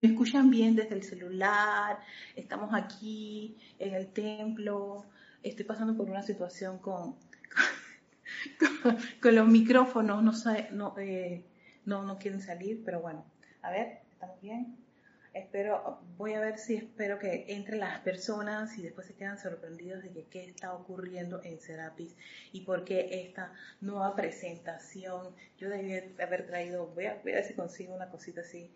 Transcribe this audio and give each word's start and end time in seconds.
me 0.00 0.10
escuchan 0.10 0.50
bien 0.50 0.76
desde 0.76 0.94
el 0.94 1.02
celular, 1.02 1.98
estamos 2.36 2.70
aquí 2.72 3.56
en 3.78 3.94
el 3.94 4.12
templo, 4.12 5.04
estoy 5.42 5.64
pasando 5.64 5.96
por 5.96 6.08
una 6.08 6.22
situación 6.22 6.78
con, 6.78 7.16
con, 9.20 9.34
los 9.34 9.48
micrófonos, 9.48 10.22
no, 10.22 10.32
no, 10.72 10.98
eh, 10.98 11.44
no, 11.84 12.18
quieren 12.18 12.40
salir, 12.40 12.82
pero 12.84 13.00
bueno, 13.00 13.24
a 13.62 13.70
ver, 13.70 14.00
¿estamos 14.12 14.40
bien? 14.40 14.76
Espero, 15.34 16.00
voy 16.16 16.34
a 16.34 16.40
ver 16.40 16.58
si 16.58 16.76
espero 16.76 17.18
que 17.18 17.46
entren 17.48 17.80
las 17.80 18.00
personas 18.00 18.78
y 18.78 18.82
después 18.82 19.06
se 19.06 19.14
quedan 19.14 19.38
sorprendidos 19.38 20.02
de 20.02 20.10
que 20.10 20.24
qué 20.24 20.44
está 20.44 20.72
ocurriendo 20.74 21.42
en 21.42 21.60
Serapis 21.60 22.16
y 22.52 22.62
por 22.62 22.84
qué 22.84 23.24
esta 23.24 23.52
nueva 23.80 24.16
presentación. 24.16 25.34
Yo 25.58 25.68
debí 25.68 25.92
haber 26.20 26.46
traído, 26.46 26.86
voy 26.86 27.06
voy 27.22 27.32
a 27.32 27.36
ver 27.36 27.44
si 27.44 27.54
consigo 27.54 27.94
una 27.94 28.10
cosita 28.10 28.40
así, 28.40 28.70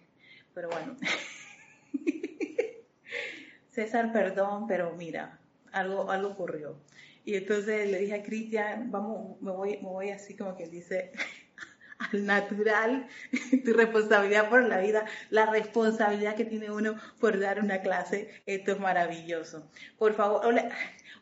pero 0.55 0.69
bueno. 0.69 0.96
César, 3.71 4.13
perdón, 4.13 4.67
pero 4.67 4.95
mira, 4.96 5.39
algo, 5.72 6.11
algo 6.11 6.29
ocurrió. 6.29 6.76
Y 7.25 7.36
entonces 7.36 7.90
le 7.90 7.99
dije 7.99 8.14
a 8.14 8.22
Cristian, 8.22 8.90
vamos, 8.90 9.40
me 9.40 9.50
voy, 9.50 9.79
me 9.79 9.89
voy 9.89 10.11
así 10.11 10.36
como 10.36 10.57
que 10.57 10.67
dice, 10.67 11.12
al 11.99 12.26
natural, 12.26 13.07
tu 13.64 13.73
responsabilidad 13.73 14.50
por 14.50 14.64
la 14.64 14.79
vida, 14.79 15.07
la 15.31 15.46
responsabilidad 15.46 16.35
que 16.35 16.45
tiene 16.45 16.71
uno 16.71 16.96
por 17.21 17.39
dar 17.39 17.61
una 17.61 17.81
clase, 17.81 18.43
esto 18.46 18.73
es 18.73 18.81
maravilloso. 18.81 19.71
Por 19.98 20.14
favor, 20.14 20.43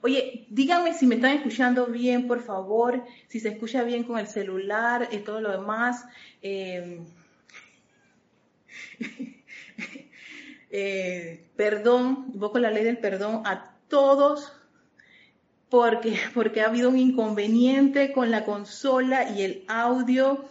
oye, 0.00 0.46
díganme 0.50 0.94
si 0.94 1.06
me 1.06 1.16
están 1.16 1.36
escuchando 1.36 1.86
bien, 1.86 2.26
por 2.26 2.42
favor, 2.42 3.04
si 3.28 3.40
se 3.40 3.50
escucha 3.50 3.82
bien 3.82 4.04
con 4.04 4.18
el 4.18 4.26
celular 4.26 5.08
y 5.12 5.18
todo 5.18 5.40
lo 5.40 5.52
demás. 5.52 6.06
Eh, 6.42 7.00
eh, 10.70 11.44
perdón, 11.56 12.30
invoco 12.34 12.58
la 12.58 12.70
ley 12.70 12.84
del 12.84 12.98
perdón 12.98 13.42
a 13.46 13.76
todos 13.88 14.52
porque, 15.70 16.18
porque 16.34 16.60
ha 16.60 16.66
habido 16.66 16.90
un 16.90 16.98
inconveniente 16.98 18.12
con 18.12 18.30
la 18.30 18.44
consola 18.44 19.30
y 19.30 19.42
el 19.42 19.64
audio. 19.68 20.44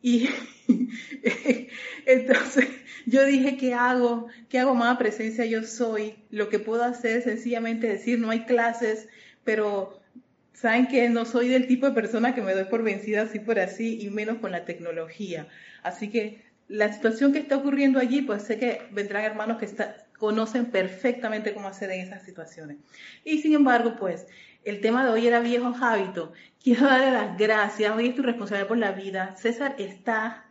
Y 0.00 0.28
entonces 2.06 2.66
yo 3.04 3.24
dije, 3.24 3.56
¿qué 3.56 3.74
hago? 3.74 4.28
¿Qué 4.48 4.58
hago 4.58 4.74
más 4.74 4.96
presencia 4.96 5.44
yo 5.44 5.62
soy? 5.64 6.16
Lo 6.30 6.48
que 6.48 6.58
puedo 6.58 6.82
hacer 6.82 7.18
es 7.18 7.24
sencillamente 7.24 7.88
decir, 7.88 8.18
no 8.18 8.30
hay 8.30 8.44
clases, 8.44 9.08
pero 9.44 10.00
saben 10.54 10.88
que 10.88 11.08
no 11.10 11.24
soy 11.24 11.48
del 11.48 11.66
tipo 11.66 11.86
de 11.86 11.92
persona 11.92 12.34
que 12.34 12.42
me 12.42 12.54
doy 12.54 12.64
por 12.64 12.82
vencida 12.82 13.22
así 13.22 13.38
por 13.38 13.58
así 13.60 14.00
y 14.00 14.10
menos 14.10 14.38
con 14.38 14.50
la 14.50 14.64
tecnología. 14.64 15.46
Así 15.82 16.10
que 16.10 16.42
la 16.68 16.92
situación 16.92 17.32
que 17.32 17.38
está 17.38 17.56
ocurriendo 17.56 17.98
allí, 17.98 18.22
pues 18.22 18.42
sé 18.42 18.58
que 18.58 18.82
vendrán 18.90 19.24
hermanos 19.24 19.58
que 19.58 19.68
conocen 20.18 20.66
perfectamente 20.66 21.54
cómo 21.54 21.68
hacer 21.68 21.90
en 21.90 22.00
esas 22.00 22.22
situaciones. 22.22 22.76
Y 23.24 23.40
sin 23.40 23.54
embargo, 23.54 23.96
pues 23.98 24.26
el 24.64 24.80
tema 24.80 25.04
de 25.04 25.10
hoy 25.10 25.26
era 25.26 25.40
viejos 25.40 25.76
hábitos. 25.80 26.30
Quiero 26.62 26.86
darle 26.86 27.10
las 27.10 27.38
gracias. 27.38 27.96
Hoy 27.96 28.08
es 28.08 28.14
tu 28.14 28.22
responsabilidad 28.22 28.68
por 28.68 28.78
la 28.78 28.92
vida. 28.92 29.34
César 29.36 29.76
está, 29.78 30.44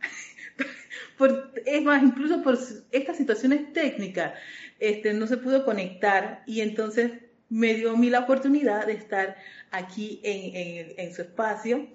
por, 1.17 1.53
es 1.65 1.83
más, 1.83 2.01
incluso 2.01 2.41
por 2.41 2.57
estas 2.91 3.17
situaciones 3.17 3.71
técnicas, 3.73 4.33
este, 4.79 5.13
no 5.13 5.27
se 5.27 5.37
pudo 5.37 5.65
conectar 5.65 6.43
y 6.47 6.61
entonces 6.61 7.11
me 7.49 7.75
dio 7.75 7.91
a 7.91 7.97
mí 7.97 8.09
la 8.09 8.21
oportunidad 8.21 8.87
de 8.87 8.93
estar 8.93 9.37
aquí 9.71 10.19
en 10.23 11.13
su 11.13 11.21
espacio 11.21 11.87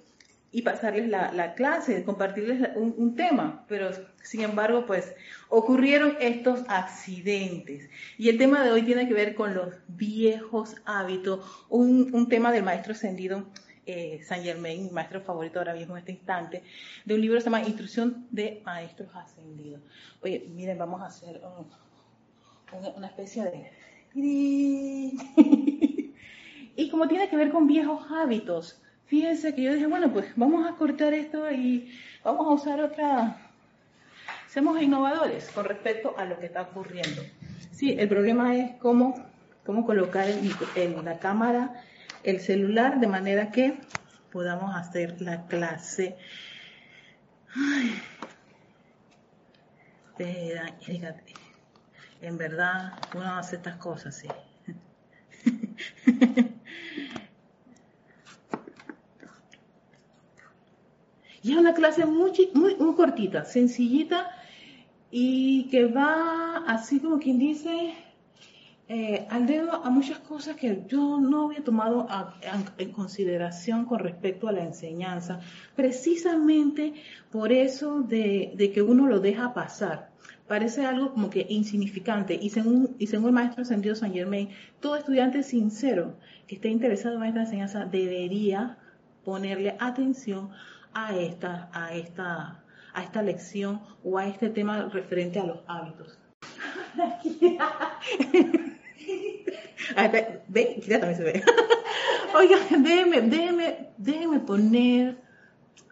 y 0.52 0.60
pasarles 0.60 1.08
la, 1.08 1.54
clase, 1.54 2.04
compartirles 2.04 2.76
un, 2.76 3.16
tema, 3.16 3.64
pero 3.68 3.90
sin 4.22 4.42
embargo, 4.42 4.84
pues 4.86 5.14
ocurrieron 5.48 6.16
estos 6.20 6.60
accidentes. 6.68 7.88
Y 8.18 8.28
el 8.28 8.36
tema 8.36 8.62
de 8.62 8.70
hoy 8.70 8.82
tiene 8.82 9.08
que 9.08 9.14
ver 9.14 9.34
con 9.34 9.54
los 9.54 9.74
viejos 9.88 10.76
hábitos, 10.84 11.40
un, 11.70 12.28
tema 12.28 12.52
del 12.52 12.64
maestro 12.64 12.92
ascendido 12.92 13.46
eh, 13.86 14.20
Saint 14.24 14.44
Germain, 14.44 14.84
mi 14.84 14.90
maestro 14.90 15.22
favorito 15.22 15.58
ahora 15.58 15.74
mismo 15.74 15.96
en 15.96 16.00
este 16.00 16.12
instante, 16.12 16.62
de 17.06 17.14
un 17.14 17.22
libro 17.22 17.38
que 17.38 17.40
se 17.40 17.46
llama 17.46 17.62
Instrucción 17.62 18.26
de 18.30 18.60
Maestros 18.64 19.08
Ascendidos. 19.16 19.80
Oye, 20.20 20.46
miren, 20.54 20.76
vamos 20.76 21.00
a 21.00 21.06
hacer 21.06 21.40
una 22.94 23.06
especie 23.06 23.44
de... 23.44 23.72
y 26.76 26.90
como 26.90 27.08
tiene 27.08 27.30
que 27.30 27.36
ver 27.36 27.50
con 27.50 27.66
viejos 27.66 28.04
hábitos, 28.10 28.82
fíjense 29.12 29.54
que 29.54 29.60
yo 29.64 29.74
dije, 29.74 29.86
bueno, 29.86 30.10
pues 30.10 30.32
vamos 30.36 30.66
a 30.66 30.74
cortar 30.76 31.12
esto 31.12 31.50
y 31.50 31.92
vamos 32.24 32.46
a 32.46 32.50
usar 32.50 32.80
otra, 32.80 33.36
seamos 34.48 34.80
innovadores 34.80 35.50
con 35.50 35.66
respecto 35.66 36.14
a 36.16 36.24
lo 36.24 36.38
que 36.38 36.46
está 36.46 36.62
ocurriendo. 36.62 37.20
Sí, 37.72 37.94
el 37.98 38.08
problema 38.08 38.56
es 38.56 38.70
cómo, 38.76 39.14
cómo 39.66 39.84
colocar 39.84 40.28
la 41.04 41.18
cámara 41.18 41.84
el 42.22 42.40
celular 42.40 43.00
de 43.00 43.06
manera 43.06 43.50
que 43.50 43.80
podamos 44.32 44.74
hacer 44.74 45.20
la 45.20 45.46
clase. 45.46 46.16
Ay, 47.54 48.00
en 52.22 52.38
verdad 52.38 52.94
uno 53.14 53.36
hace 53.36 53.56
estas 53.56 53.76
cosas, 53.76 54.16
sí. 54.16 54.28
Y 61.42 61.52
es 61.52 61.58
una 61.58 61.74
clase 61.74 62.06
muy, 62.06 62.32
muy, 62.54 62.76
muy 62.76 62.94
cortita, 62.94 63.44
sencillita 63.44 64.30
y 65.10 65.64
que 65.64 65.86
va 65.86 66.64
así 66.66 67.00
como 67.00 67.18
quien 67.18 67.38
dice 67.38 67.94
eh, 68.88 69.26
al 69.30 69.46
dedo 69.46 69.72
a 69.72 69.90
muchas 69.90 70.18
cosas 70.18 70.56
que 70.56 70.84
yo 70.86 71.18
no 71.18 71.46
había 71.46 71.64
tomado 71.64 72.06
en 72.76 72.92
consideración 72.92 73.86
con 73.86 74.00
respecto 74.00 74.48
a 74.48 74.52
la 74.52 74.64
enseñanza, 74.64 75.40
precisamente 75.74 76.94
por 77.30 77.52
eso 77.52 78.02
de, 78.02 78.52
de, 78.54 78.70
que 78.70 78.82
uno 78.82 79.06
lo 79.06 79.20
deja 79.20 79.54
pasar. 79.54 80.10
Parece 80.46 80.84
algo 80.84 81.12
como 81.12 81.30
que 81.30 81.46
insignificante 81.48 82.38
y 82.40 82.50
según, 82.50 82.94
y 82.98 83.06
según 83.06 83.28
el 83.28 83.32
maestro 83.32 83.62
ascendido 83.62 83.94
San 83.94 84.12
Germain, 84.12 84.50
todo 84.80 84.96
estudiante 84.96 85.42
sincero 85.42 86.16
que 86.46 86.56
esté 86.56 86.68
interesado 86.68 87.16
en 87.16 87.24
esta 87.24 87.40
enseñanza 87.40 87.86
debería 87.86 88.76
ponerle 89.24 89.76
atención 89.78 90.50
a 90.94 91.16
esta, 91.16 91.70
a 91.72 91.94
esta, 91.94 92.62
a 92.92 93.02
esta 93.02 93.22
lección 93.22 93.80
o 94.04 94.18
a 94.18 94.26
este 94.26 94.50
tema 94.50 94.88
referente 94.92 95.38
a 95.38 95.46
los 95.46 95.58
hábitos. 95.66 96.18
ve, 100.48 100.82
también 100.88 101.16
se 101.16 101.22
ve. 101.22 101.44
Oiga, 102.34 102.56
déjenme, 102.70 103.20
déjenme, 103.22 103.90
déjenme 103.98 104.40
poner 104.40 105.18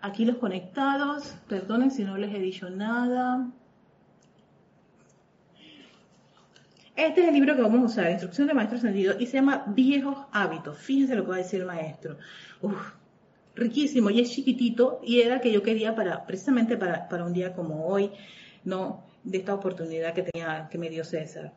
aquí 0.02 0.24
los 0.24 0.36
conectados. 0.36 1.34
Perdonen 1.48 1.90
si 1.90 2.04
no 2.04 2.16
les 2.16 2.34
he 2.34 2.38
dicho 2.38 2.70
nada. 2.70 3.50
Este 6.96 7.22
es 7.22 7.28
el 7.28 7.34
libro 7.34 7.56
que 7.56 7.62
vamos 7.62 7.80
a 7.80 7.84
usar, 7.84 8.10
Instrucción 8.10 8.46
de 8.46 8.52
Maestro 8.52 8.76
Ascendido, 8.76 9.14
y 9.18 9.26
se 9.26 9.38
llama 9.38 9.64
Viejos 9.68 10.18
Hábitos. 10.32 10.76
Fíjense 10.76 11.14
lo 11.14 11.24
que 11.24 11.30
va 11.30 11.36
a 11.36 11.38
decir 11.38 11.60
el 11.60 11.66
maestro. 11.66 12.18
Uf, 12.60 12.92
riquísimo 13.60 14.10
y 14.10 14.20
es 14.20 14.30
chiquitito 14.32 15.00
y 15.04 15.20
era 15.20 15.40
que 15.40 15.52
yo 15.52 15.62
quería 15.62 15.94
para 15.94 16.26
precisamente 16.26 16.76
para, 16.76 17.08
para 17.08 17.24
un 17.24 17.32
día 17.32 17.54
como 17.54 17.86
hoy, 17.86 18.10
¿no? 18.64 19.04
De 19.22 19.38
esta 19.38 19.54
oportunidad 19.54 20.14
que 20.14 20.22
tenía 20.22 20.68
que 20.70 20.78
me 20.78 20.88
dio 20.88 21.04
César. 21.04 21.52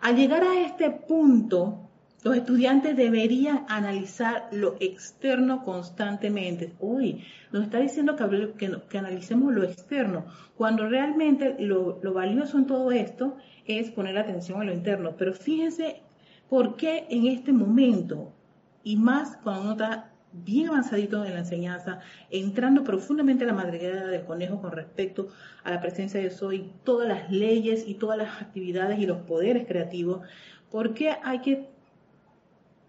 Al 0.00 0.16
llegar 0.16 0.42
a 0.42 0.60
este 0.60 0.90
punto, 0.90 1.88
los 2.24 2.36
estudiantes 2.36 2.96
deberían 2.96 3.66
analizar 3.68 4.48
lo 4.50 4.76
externo 4.80 5.62
constantemente. 5.62 6.72
Hoy 6.80 7.22
nos 7.52 7.64
está 7.64 7.78
diciendo 7.78 8.16
que, 8.16 8.70
que, 8.88 8.98
analicemos 8.98 9.54
lo 9.54 9.62
externo, 9.62 10.24
cuando 10.56 10.88
realmente 10.88 11.54
lo, 11.58 12.00
lo, 12.02 12.14
valioso 12.14 12.58
en 12.58 12.66
todo 12.66 12.90
esto 12.92 13.36
es 13.66 13.90
poner 13.90 14.18
atención 14.18 14.60
a 14.60 14.64
lo 14.64 14.72
interno. 14.72 15.16
Pero 15.16 15.34
fíjense 15.34 16.00
por 16.48 16.76
qué 16.76 17.06
en 17.10 17.26
este 17.26 17.52
momento, 17.52 18.32
y 18.82 18.96
más 18.96 19.36
cuando 19.42 19.62
uno 19.62 19.72
está 19.72 20.13
bien 20.34 20.68
avanzadito 20.68 21.24
en 21.24 21.34
la 21.34 21.40
enseñanza, 21.40 22.00
entrando 22.30 22.82
profundamente 22.82 23.44
en 23.44 23.48
la 23.48 23.54
madriguera 23.54 24.06
del 24.08 24.24
conejo 24.24 24.60
con 24.60 24.72
respecto 24.72 25.28
a 25.62 25.70
la 25.70 25.80
presencia 25.80 26.20
de 26.20 26.30
soy, 26.30 26.72
todas 26.82 27.06
las 27.06 27.30
leyes 27.30 27.84
y 27.86 27.94
todas 27.94 28.18
las 28.18 28.42
actividades 28.42 28.98
y 28.98 29.06
los 29.06 29.18
poderes 29.22 29.66
creativos, 29.66 30.22
porque 30.70 31.14
hay 31.22 31.38
que 31.38 31.68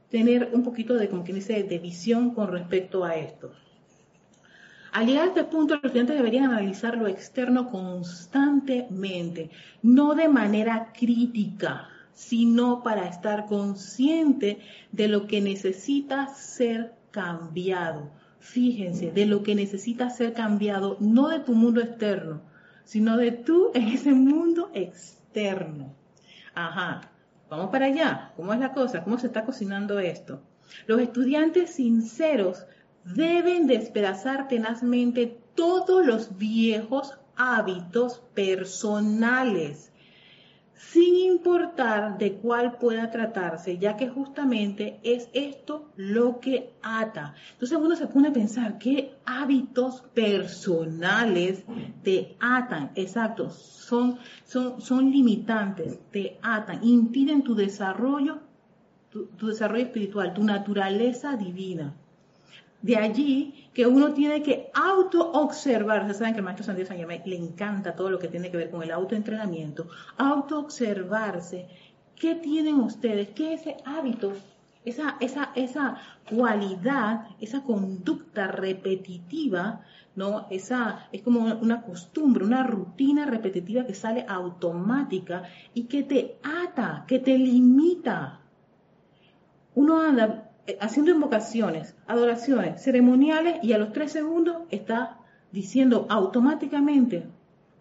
tener 0.09 0.49
un 0.53 0.63
poquito 0.63 0.95
de, 0.95 1.07
como 1.07 1.23
quien 1.23 1.35
dice, 1.35 1.63
de 1.63 1.77
visión 1.77 2.33
con 2.33 2.51
respecto 2.51 3.05
a 3.05 3.15
esto. 3.15 3.51
Al 4.91 5.05
llegar 5.05 5.25
a 5.25 5.27
este 5.27 5.43
punto, 5.43 5.75
los 5.75 5.83
estudiantes 5.83 6.15
deberían 6.15 6.45
analizar 6.45 6.97
lo 6.97 7.07
externo 7.07 7.69
constantemente, 7.69 9.51
no 9.83 10.15
de 10.15 10.29
manera 10.29 10.93
crítica, 10.97 11.89
sino 12.13 12.81
para 12.81 13.07
estar 13.07 13.45
consciente 13.45 14.59
de 14.93 15.09
lo 15.09 15.27
que 15.27 15.41
necesita 15.41 16.27
ser 16.27 16.93
cambiado. 17.15 18.11
Fíjense, 18.39 19.09
de 19.09 19.25
lo 19.25 19.41
que 19.41 19.55
necesita 19.55 20.09
ser 20.09 20.33
cambiado, 20.33 20.97
no 20.99 21.29
de 21.29 21.39
tu 21.39 21.53
mundo 21.53 21.79
externo, 21.79 22.41
sino 22.83 23.15
de 23.15 23.31
tú 23.31 23.71
en 23.73 23.87
ese 23.87 24.13
mundo 24.13 24.69
externo. 24.73 25.95
Ajá, 26.53 27.09
vamos 27.49 27.71
para 27.71 27.85
allá. 27.85 28.33
¿Cómo 28.35 28.53
es 28.53 28.59
la 28.59 28.73
cosa? 28.73 29.05
¿Cómo 29.05 29.17
se 29.17 29.27
está 29.27 29.45
cocinando 29.45 29.97
esto? 29.99 30.41
Los 30.87 30.99
estudiantes 30.99 31.75
sinceros 31.75 32.65
deben 33.05 33.65
despedazar 33.65 34.49
tenazmente 34.49 35.39
todos 35.55 36.05
los 36.05 36.37
viejos 36.37 37.17
hábitos 37.37 38.23
personales 38.33 39.93
sin 40.77 41.15
importar 41.15 42.17
de 42.17 42.33
cuál 42.33 42.77
pueda 42.77 43.09
tratarse, 43.09 43.77
ya 43.77 43.95
que 43.95 44.09
justamente 44.09 44.99
es 45.03 45.29
esto 45.33 45.89
lo 45.95 46.39
que 46.39 46.73
ata. 46.81 47.33
Entonces 47.53 47.77
uno 47.77 47.95
se 47.95 48.07
pone 48.07 48.29
a 48.29 48.33
pensar, 48.33 48.77
¿qué 48.77 49.15
hábitos 49.25 50.01
personales 50.13 51.63
te 52.03 52.35
atan? 52.39 52.91
Exacto, 52.95 53.49
son, 53.49 54.17
son, 54.45 54.81
son 54.81 55.11
limitantes, 55.11 55.99
te 56.11 56.37
atan, 56.41 56.83
impiden 56.83 57.43
tu 57.43 57.55
desarrollo, 57.55 58.39
tu 59.09 59.47
desarrollo 59.47 59.83
espiritual, 59.83 60.33
tu 60.33 60.43
naturaleza 60.43 61.37
divina. 61.37 61.95
De 62.85 62.97
allí 62.97 63.67
que 63.73 63.87
uno 63.87 64.13
tiene 64.13 64.43
que 64.43 64.69
auto-observar. 64.75 66.01
Ustedes 66.01 66.17
saben 66.19 66.33
que 66.35 66.41
el 66.41 66.45
maestro 66.45 66.65
San 66.65 66.85
San 66.85 66.99
le 66.99 67.35
encanta 67.35 67.95
todo 67.95 68.11
lo 68.11 68.19
que 68.19 68.27
tiene 68.27 68.51
que 68.51 68.57
ver 68.57 68.69
con 68.69 68.83
el 68.83 68.91
autoentrenamiento. 68.91 69.87
Auto-observarse. 70.17 71.67
¿Qué 72.15 72.35
tienen 72.35 72.75
ustedes? 72.75 73.29
¿Qué 73.29 73.55
es 73.55 73.61
ese 73.61 73.77
hábito? 73.85 74.33
Esa, 74.85 75.17
esa, 75.19 75.51
esa 75.55 75.97
cualidad, 76.29 77.29
esa 77.41 77.63
conducta 77.63 78.49
repetitiva, 78.49 79.81
¿no? 80.15 80.45
Esa 80.51 81.07
es 81.11 81.23
como 81.23 81.39
una 81.39 81.81
costumbre, 81.81 82.45
una 82.45 82.61
rutina 82.61 83.25
repetitiva 83.25 83.87
que 83.87 83.95
sale 83.95 84.27
automática 84.29 85.41
y 85.73 85.85
que 85.85 86.03
te 86.03 86.37
ata, 86.43 87.05
que 87.07 87.17
te 87.17 87.35
limita. 87.35 88.41
Uno 89.73 90.01
anda 90.01 90.44
haciendo 90.79 91.11
invocaciones, 91.11 91.95
adoraciones, 92.07 92.81
ceremoniales 92.81 93.63
y 93.63 93.73
a 93.73 93.77
los 93.77 93.93
tres 93.93 94.11
segundos 94.11 94.63
está 94.71 95.19
diciendo 95.51 96.05
automáticamente, 96.09 97.23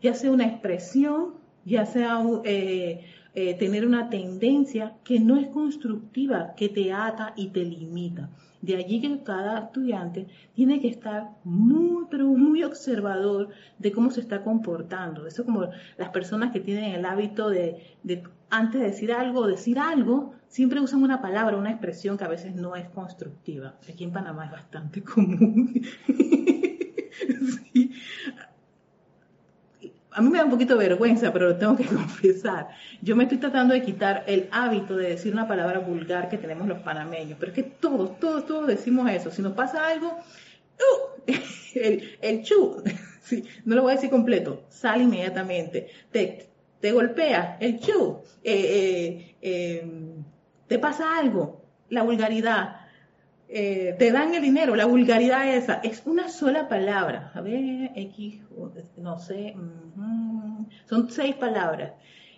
ya 0.02 0.14
sea 0.14 0.30
una 0.30 0.46
expresión, 0.46 1.34
ya 1.64 1.86
sea 1.86 2.22
eh, 2.44 3.04
eh, 3.34 3.54
tener 3.54 3.86
una 3.86 4.10
tendencia 4.10 4.94
que 5.02 5.18
no 5.18 5.36
es 5.36 5.48
constructiva, 5.48 6.54
que 6.56 6.68
te 6.68 6.92
ata 6.92 7.32
y 7.36 7.48
te 7.48 7.64
limita. 7.64 8.28
De 8.60 8.76
allí 8.76 9.00
que 9.00 9.22
cada 9.22 9.58
estudiante 9.58 10.26
tiene 10.54 10.80
que 10.80 10.88
estar 10.88 11.30
muy, 11.44 12.06
pero 12.10 12.26
muy 12.28 12.62
observador 12.62 13.50
de 13.78 13.92
cómo 13.92 14.10
se 14.10 14.20
está 14.20 14.42
comportando. 14.42 15.26
Eso 15.26 15.44
como 15.44 15.68
las 15.98 16.08
personas 16.10 16.50
que 16.50 16.60
tienen 16.60 16.92
el 16.94 17.04
hábito 17.04 17.50
de 17.50 17.96
antes 18.54 18.80
de 18.80 18.86
decir 18.86 19.12
algo, 19.12 19.48
decir 19.48 19.80
algo, 19.80 20.34
siempre 20.46 20.80
usan 20.80 21.02
una 21.02 21.20
palabra, 21.20 21.56
una 21.56 21.70
expresión 21.70 22.16
que 22.16 22.22
a 22.22 22.28
veces 22.28 22.54
no 22.54 22.76
es 22.76 22.88
constructiva. 22.88 23.74
Aquí 23.88 24.04
en 24.04 24.12
Panamá 24.12 24.46
es 24.46 24.52
bastante 24.52 25.02
común. 25.04 25.82
A 30.12 30.22
mí 30.22 30.30
me 30.30 30.38
da 30.38 30.44
un 30.44 30.50
poquito 30.52 30.78
vergüenza, 30.78 31.32
pero 31.32 31.48
lo 31.48 31.56
tengo 31.56 31.76
que 31.76 31.84
confesar. 32.00 32.68
Yo 33.02 33.16
me 33.16 33.24
estoy 33.24 33.38
tratando 33.38 33.74
de 33.74 33.82
quitar 33.82 34.22
el 34.28 34.48
hábito 34.52 34.96
de 34.96 35.08
decir 35.08 35.32
una 35.32 35.48
palabra 35.48 35.80
vulgar 35.80 36.28
que 36.28 36.38
tenemos 36.38 36.68
los 36.68 36.78
panameños, 36.78 37.36
pero 37.40 37.50
es 37.50 37.56
que 37.56 37.64
todos, 37.64 38.20
todos, 38.20 38.46
todos 38.46 38.68
decimos 38.68 39.10
eso. 39.10 39.32
Si 39.32 39.42
nos 39.42 39.54
pasa 39.54 39.88
algo, 39.88 40.16
¡uh! 40.78 41.32
el, 41.74 42.16
el 42.22 42.42
chu, 42.44 42.84
no 43.64 43.74
lo 43.74 43.82
voy 43.82 43.92
a 43.92 43.94
decir 43.96 44.10
completo, 44.10 44.62
sale 44.68 45.02
inmediatamente. 45.02 45.88
Te, 46.12 46.53
te 46.84 46.92
golpea, 46.92 47.56
el 47.60 47.80
chu, 47.80 48.18
eh, 48.42 49.36
eh, 49.40 49.80
em, 49.80 50.22
te 50.66 50.78
pasa 50.78 51.16
algo, 51.16 51.64
la 51.88 52.02
vulgaridad, 52.02 52.76
eh, 53.48 53.96
te 53.98 54.12
dan 54.12 54.34
el 54.34 54.42
dinero, 54.42 54.76
la 54.76 54.84
vulgaridad 54.84 55.48
esa, 55.48 55.80
es 55.82 56.02
una 56.04 56.28
sola 56.28 56.68
palabra. 56.68 57.32
A 57.34 57.40
ver, 57.40 57.90
X, 57.96 58.42
no 58.98 59.18
sé, 59.18 59.56
son 60.84 61.10
seis 61.10 61.34
palabras. 61.36 61.92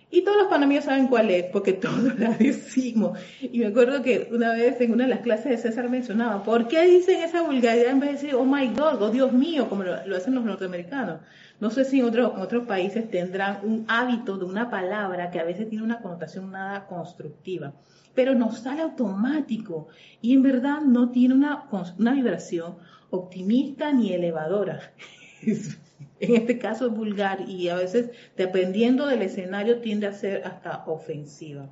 Y 0.09 0.21
todos 0.21 0.37
los 0.37 0.47
panameños 0.47 0.85
saben 0.85 1.07
cuál 1.07 1.29
es, 1.29 1.47
porque 1.51 1.73
todos 1.73 2.17
la 2.17 2.29
decimos. 2.29 3.19
Y 3.41 3.59
me 3.59 3.65
acuerdo 3.65 4.01
que 4.01 4.29
una 4.31 4.53
vez 4.53 4.79
en 4.79 4.93
una 4.93 5.03
de 5.03 5.09
las 5.09 5.19
clases 5.19 5.49
de 5.49 5.57
César 5.57 5.89
mencionaba, 5.89 6.41
¿por 6.43 6.69
qué 6.69 6.85
dicen 6.85 7.21
esa 7.21 7.41
vulgaridad 7.41 7.91
en 7.91 7.99
vez 7.99 8.11
de 8.11 8.15
decir, 8.15 8.35
oh 8.35 8.45
my 8.45 8.67
God, 8.67 9.01
oh 9.01 9.09
Dios 9.09 9.33
mío, 9.33 9.67
como 9.67 9.83
lo 9.83 10.15
hacen 10.15 10.35
los 10.35 10.45
norteamericanos? 10.45 11.19
No 11.59 11.71
sé 11.71 11.85
si 11.85 11.99
en, 11.99 12.19
otros 12.19 12.67
países 12.67 13.09
tendrán 13.09 13.61
un 13.63 13.85
hábito 13.87 14.37
de 14.37 14.45
una 14.45 14.69
palabra 14.69 15.31
que 15.31 15.39
a 15.39 15.43
veces 15.43 15.69
tiene 15.69 15.83
una 15.83 16.01
connotación 16.01 16.51
nada 16.51 16.85
constructiva, 16.85 17.73
pero 18.13 18.35
nos 18.35 18.59
sale 18.59 18.81
automático 18.81 19.87
y 20.21 20.33
en 20.33 20.43
verdad 20.43 20.81
no 20.81 21.09
tiene 21.09 21.33
una, 21.33 21.67
una 21.97 22.13
vibración 22.13 22.75
optimista 23.09 23.91
ni 23.91 24.13
elevadora. 24.13 24.93
en 26.19 26.35
este 26.35 26.59
caso 26.59 26.87
es 26.87 26.93
vulgar 26.93 27.49
y 27.49 27.69
a 27.69 27.75
veces, 27.75 28.11
dependiendo 28.35 29.07
del 29.07 29.23
escenario, 29.23 29.81
tiende 29.81 30.07
a 30.07 30.13
ser 30.13 30.45
hasta 30.45 30.85
ofensiva. 30.85 31.69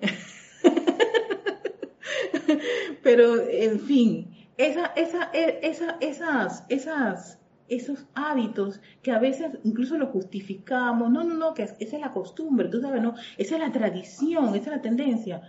Pero, 3.02 3.48
en 3.48 3.80
fin, 3.80 4.30
esa, 4.56 4.86
esa, 4.96 5.30
e, 5.32 5.60
esa, 5.62 5.96
esas, 6.00 6.64
esas 6.68 7.38
esos 7.68 8.06
hábitos 8.14 8.80
que 9.02 9.12
a 9.12 9.18
veces 9.18 9.58
incluso 9.64 9.98
los 9.98 10.10
justificamos, 10.10 11.10
no, 11.10 11.24
no, 11.24 11.34
no, 11.34 11.54
que 11.54 11.62
esa 11.62 11.76
es 11.78 12.00
la 12.00 12.12
costumbre, 12.12 12.68
tú 12.68 12.80
sabes, 12.80 13.02
no, 13.02 13.14
esa 13.36 13.54
es 13.56 13.60
la 13.60 13.72
tradición, 13.72 14.54
esa 14.54 14.70
es 14.70 14.76
la 14.76 14.82
tendencia, 14.82 15.42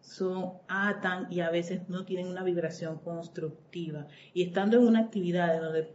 son 0.00 0.52
atan 0.68 1.26
y 1.30 1.40
a 1.40 1.50
veces 1.50 1.88
no 1.88 2.04
tienen 2.04 2.28
una 2.28 2.42
vibración 2.42 2.98
constructiva. 2.98 4.06
Y 4.32 4.42
estando 4.42 4.76
en 4.76 4.86
una 4.86 5.00
actividad 5.00 5.60
donde 5.60 5.94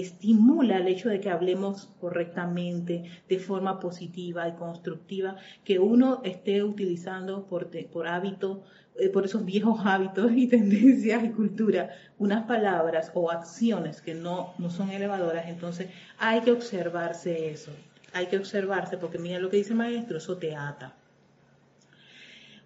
estimula 0.00 0.78
el 0.78 0.88
hecho 0.88 1.08
de 1.08 1.20
que 1.20 1.30
hablemos 1.30 1.88
correctamente, 2.00 3.04
de 3.28 3.38
forma 3.38 3.80
positiva 3.80 4.48
y 4.48 4.52
constructiva, 4.52 5.36
que 5.64 5.78
uno 5.78 6.20
esté 6.24 6.62
utilizando 6.62 7.46
por, 7.46 7.70
por 7.90 8.06
hábito 8.06 8.62
eh, 8.98 9.10
por 9.10 9.26
esos 9.26 9.44
viejos 9.44 9.80
hábitos 9.84 10.32
y 10.32 10.46
tendencias 10.48 11.22
y 11.22 11.28
cultura, 11.30 11.90
unas 12.18 12.46
palabras 12.46 13.10
o 13.14 13.30
acciones 13.30 14.00
que 14.00 14.14
no, 14.14 14.54
no 14.58 14.70
son 14.70 14.90
elevadoras, 14.90 15.48
entonces 15.48 15.88
hay 16.18 16.40
que 16.40 16.52
observarse 16.52 17.50
eso, 17.50 17.72
hay 18.14 18.26
que 18.26 18.38
observarse 18.38 18.96
porque 18.96 19.18
mira 19.18 19.38
lo 19.38 19.50
que 19.50 19.58
dice 19.58 19.70
el 19.70 19.78
maestro, 19.78 20.16
eso 20.16 20.38
te 20.38 20.56
ata. 20.56 20.94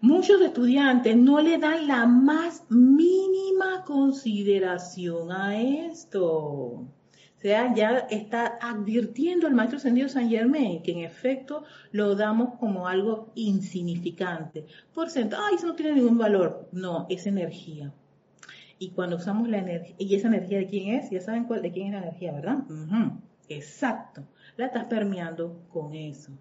Muchos 0.00 0.40
estudiantes 0.40 1.16
no 1.16 1.40
le 1.40 1.59
dan 1.59 1.87
la 1.87 2.07
más 2.07 2.64
mínima 2.71 3.85
consideración 3.85 5.33
a 5.33 5.61
esto. 5.61 6.87
O 7.40 7.42
sea, 7.42 7.75
ya 7.75 8.00
está 8.11 8.59
advirtiendo 8.61 9.47
el 9.47 9.54
maestro 9.54 9.78
ascendido 9.78 10.11
San 10.11 10.28
Germain 10.28 10.82
que 10.82 10.92
en 10.92 10.99
efecto 10.99 11.64
lo 11.90 12.14
damos 12.14 12.59
como 12.59 12.87
algo 12.87 13.32
insignificante. 13.35 14.66
Por 14.92 15.09
cierto, 15.09 15.38
ay, 15.40 15.54
eso 15.54 15.66
no 15.66 15.75
tiene 15.75 15.94
ningún 15.94 16.18
valor. 16.18 16.68
No, 16.70 17.06
es 17.09 17.26
energía. 17.26 17.94
Y 18.78 18.90
cuando 18.90 19.16
usamos 19.16 19.49
la 19.49 19.56
energía, 19.56 19.97
¿y 19.99 20.14
esa 20.14 20.28
energía 20.28 20.59
de 20.59 20.66
quién 20.66 20.94
es? 20.94 21.09
Ya 21.11 21.23
saben 21.23 21.44
cuál, 21.44 21.62
de 21.62 21.73
quién 21.73 21.87
es 21.87 21.92
la 21.94 22.02
energía, 22.09 22.32
¿verdad? 22.32 22.59
Exacto. 23.49 24.23
La 24.59 24.66
estás 24.66 24.85
permeando 24.85 25.62
con 25.73 25.94
eso 25.94 26.32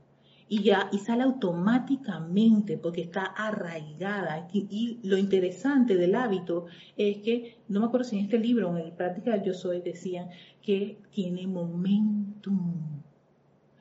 y 0.49 0.63
ya 0.63 0.89
y 0.91 0.97
sale 0.97 1.23
automáticamente 1.23 2.77
porque 2.77 3.01
está 3.01 3.23
arraigada. 3.23 4.47
Y, 4.51 4.99
lo 5.03 5.17
interesante 5.17 5.95
del 5.95 6.15
hábito 6.15 6.65
es 6.97 7.19
que, 7.19 7.59
no 7.67 7.79
me 7.79 7.85
acuerdo 7.85 8.09
si 8.09 8.17
en 8.17 8.25
este 8.25 8.39
libro, 8.39 8.75
en 8.75 8.85
el 8.85 8.91
Práctica 8.91 9.31
del 9.31 9.43
Yo 9.43 9.53
Soy, 9.53 9.81
decían 9.81 10.29
que 10.61 10.97
tiene 11.11 11.45
momentum. 11.45 13.03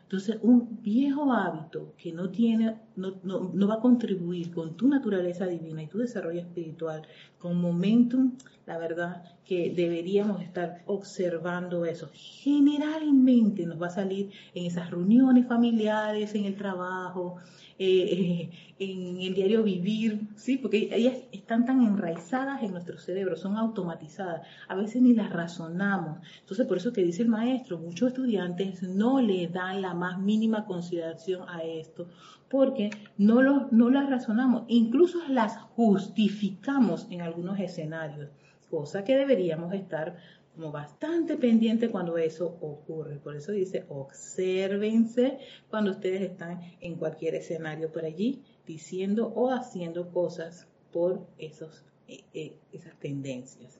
Entonces, 0.08 0.38
un 0.40 0.80
viejo 0.80 1.30
hábito 1.34 1.92
que 1.98 2.14
no 2.14 2.30
tiene, 2.30 2.78
no, 2.96 3.20
no, 3.24 3.68
va 3.68 3.74
a 3.74 3.80
contribuir 3.80 4.50
con 4.54 4.74
tu 4.74 4.88
naturaleza 4.88 5.46
divina 5.46 5.82
y 5.82 5.86
tu 5.86 5.98
desarrollo 5.98 6.40
espiritual, 6.40 7.02
con 7.38 7.60
momentum, 7.60 8.32
la 8.64 8.78
verdad 8.78 9.22
que 9.44 9.70
deberíamos 9.70 10.40
estar 10.40 10.82
observando 10.86 11.84
eso. 11.84 12.08
Generalmente 12.14 13.66
nos 13.66 13.82
va 13.82 13.88
a 13.88 13.90
salir 13.90 14.30
en 14.54 14.64
esas 14.64 14.90
reuniones 14.90 15.46
familiares, 15.46 16.34
en 16.34 16.46
el 16.46 16.56
trabajo, 16.56 17.36
eh, 17.78 18.50
en 18.78 19.20
el 19.20 19.34
diario 19.34 19.62
vivir, 19.62 20.28
¿sí? 20.36 20.56
Porque 20.56 20.88
ellas 20.92 21.16
están 21.32 21.64
tan 21.64 21.82
enraizadas 21.82 22.62
en 22.62 22.72
nuestro 22.72 22.98
cerebro, 22.98 23.36
son 23.36 23.56
automatizadas, 23.56 24.46
a 24.68 24.74
veces 24.74 25.02
ni 25.02 25.14
las 25.14 25.30
razonamos. 25.30 26.18
Entonces, 26.40 26.66
por 26.66 26.76
eso 26.76 26.92
que 26.92 27.02
dice 27.02 27.22
el 27.22 27.28
maestro, 27.28 27.78
muchos 27.78 28.08
estudiantes 28.08 28.82
no 28.82 29.20
le 29.20 29.48
dan 29.48 29.82
la 29.82 29.94
más 29.94 30.18
mínima 30.18 30.64
consideración 30.64 31.48
a 31.48 31.62
esto, 31.62 32.08
porque 32.48 32.90
no, 33.16 33.68
no 33.70 33.90
las 33.90 34.08
razonamos, 34.08 34.64
incluso 34.68 35.18
las 35.28 35.58
justificamos 35.76 37.06
en 37.10 37.20
algunos 37.20 37.58
escenarios, 37.58 38.30
cosa 38.70 39.04
que 39.04 39.16
deberíamos 39.16 39.72
estar 39.74 40.16
como 40.58 40.72
bastante 40.72 41.36
pendiente 41.36 41.88
cuando 41.88 42.18
eso 42.18 42.58
ocurre. 42.60 43.18
Por 43.18 43.36
eso 43.36 43.52
dice, 43.52 43.84
obsérvense 43.88 45.38
cuando 45.70 45.92
ustedes 45.92 46.20
están 46.22 46.60
en 46.80 46.96
cualquier 46.96 47.36
escenario 47.36 47.92
por 47.92 48.04
allí 48.04 48.42
diciendo 48.66 49.32
o 49.36 49.52
haciendo 49.52 50.10
cosas 50.10 50.66
por 50.92 51.24
esos, 51.38 51.84
eh, 52.08 52.24
eh, 52.34 52.56
esas 52.72 52.98
tendencias. 52.98 53.78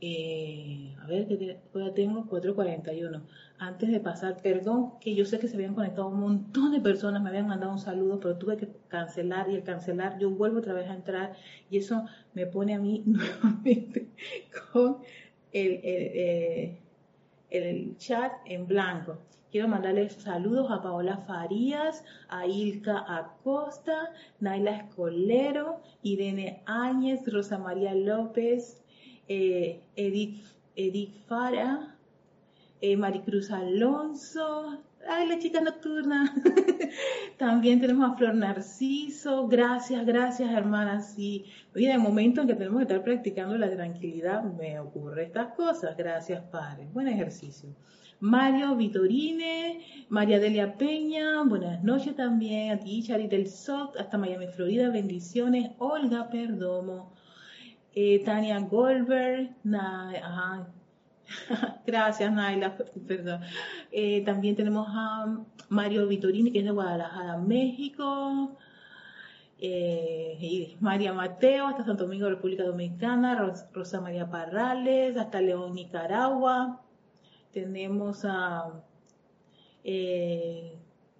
Eh, 0.00 0.94
a 1.02 1.06
ver, 1.06 1.26
que 1.26 1.58
tengo 1.94 2.26
4.41. 2.26 3.22
Antes 3.58 3.90
de 3.90 4.00
pasar, 4.00 4.36
perdón, 4.42 4.92
que 5.00 5.14
yo 5.14 5.24
sé 5.24 5.38
que 5.38 5.48
se 5.48 5.56
habían 5.56 5.74
conectado 5.74 6.08
un 6.08 6.20
montón 6.20 6.72
de 6.72 6.80
personas, 6.80 7.22
me 7.22 7.30
habían 7.30 7.46
mandado 7.48 7.72
un 7.72 7.78
saludo, 7.78 8.20
pero 8.20 8.36
tuve 8.36 8.58
que 8.58 8.68
cancelar 8.88 9.48
y 9.48 9.54
al 9.54 9.62
cancelar 9.62 10.18
yo 10.18 10.30
vuelvo 10.30 10.58
otra 10.58 10.74
vez 10.74 10.88
a 10.90 10.94
entrar 10.94 11.34
y 11.70 11.78
eso 11.78 12.04
me 12.34 12.46
pone 12.46 12.74
a 12.74 12.78
mí 12.78 13.02
nuevamente 13.06 14.08
con 14.72 14.98
el, 15.52 15.80
el, 15.82 16.78
el 17.50 17.96
chat 17.96 18.32
en 18.44 18.66
blanco. 18.66 19.18
Quiero 19.50 19.68
mandarles 19.68 20.12
saludos 20.12 20.70
a 20.70 20.82
Paola 20.82 21.16
Farías, 21.18 22.04
a 22.28 22.46
Ilka 22.46 23.04
Acosta, 23.08 24.12
Naila 24.40 24.76
Escolero, 24.76 25.80
Irene 26.02 26.62
Áñez, 26.66 27.22
Rosa 27.32 27.56
María 27.56 27.94
López, 27.94 28.84
eh, 29.28 29.80
Edith, 29.96 31.14
Fara, 31.26 31.96
eh, 32.80 32.96
Maricruz 32.96 33.50
Alonso, 33.50 34.82
ay, 35.08 35.28
la 35.28 35.38
chica 35.38 35.60
nocturna. 35.60 36.34
También 37.38 37.80
tenemos 37.80 38.10
a 38.10 38.16
Flor 38.16 38.34
Narciso, 38.34 39.48
gracias, 39.48 40.04
gracias 40.06 40.50
hermanas. 40.52 41.18
Y 41.18 41.46
oye, 41.74 41.86
en 41.86 41.92
el 41.92 42.00
momento 42.00 42.40
en 42.40 42.48
que 42.48 42.54
tenemos 42.54 42.78
que 42.78 42.82
estar 42.84 43.02
practicando 43.02 43.56
la 43.56 43.70
tranquilidad, 43.70 44.42
me 44.42 44.78
ocurre 44.80 45.24
estas 45.24 45.54
cosas. 45.54 45.96
Gracias, 45.96 46.42
Padre. 46.50 46.88
Buen 46.92 47.08
ejercicio. 47.08 47.70
Mario 48.20 48.74
Vitorine, 48.76 49.80
María 50.08 50.40
Delia 50.40 50.78
Peña, 50.78 51.42
buenas 51.44 51.84
noches 51.84 52.16
también, 52.16 52.70
a 52.72 52.78
ti, 52.78 53.02
Chari 53.02 53.26
del 53.26 53.46
SOC, 53.46 53.98
hasta 53.98 54.16
Miami, 54.16 54.46
Florida, 54.46 54.88
bendiciones, 54.88 55.72
Olga 55.76 56.30
Perdomo, 56.30 57.12
eh, 57.96 58.22
Tania 58.24 58.60
Goldberg, 58.60 59.50
gracias 61.86 62.32
Naila, 62.32 62.76
perdón. 63.08 63.40
Eh, 63.90 64.22
también 64.24 64.54
tenemos 64.54 64.86
a 64.90 65.38
Mario 65.70 66.06
Vitorini, 66.06 66.52
que 66.52 66.58
es 66.58 66.66
de 66.66 66.72
Guadalajara, 66.72 67.38
México. 67.38 68.58
Eh, 69.58 70.76
María 70.80 71.14
Mateo, 71.14 71.68
hasta 71.68 71.86
Santo 71.86 72.04
Domingo, 72.04 72.28
República 72.28 72.64
Dominicana, 72.64 73.54
Rosa 73.72 74.02
María 74.02 74.28
Parrales, 74.28 75.16
hasta 75.16 75.40
León, 75.40 75.74
Nicaragua. 75.74 76.82
Tenemos 77.50 78.26
a 78.26 78.72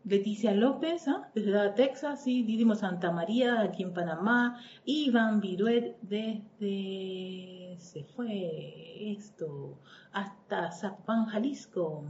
Leticia 0.06 0.54
López, 0.54 1.08
¿ah? 1.08 1.28
desde 1.34 1.70
Texas, 1.70 2.28
y 2.28 2.44
Didimo 2.44 2.76
Santa 2.76 3.10
María, 3.10 3.60
aquí 3.60 3.82
en 3.82 3.92
Panamá, 3.92 4.60
Iván 4.84 5.40
Viruet 5.40 5.96
desde, 6.00 7.74
se 7.78 8.04
fue 8.04 9.10
esto, 9.12 9.80
hasta 10.12 10.70
Zapan, 10.70 11.26
Jalisco. 11.26 12.04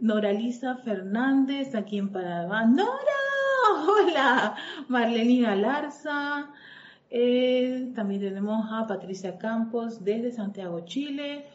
Noralisa 0.00 0.76
Fernández, 0.84 1.74
aquí 1.74 1.96
en 1.96 2.10
Panamá. 2.12 2.66
¡Nora! 2.66 3.22
¡Hola! 3.88 4.56
Marlenina 4.88 5.56
Larza. 5.56 6.50
Eh, 7.08 7.90
también 7.94 8.20
tenemos 8.20 8.66
a 8.70 8.86
Patricia 8.86 9.38
Campos 9.38 10.04
desde 10.04 10.30
Santiago, 10.30 10.80
Chile. 10.84 11.46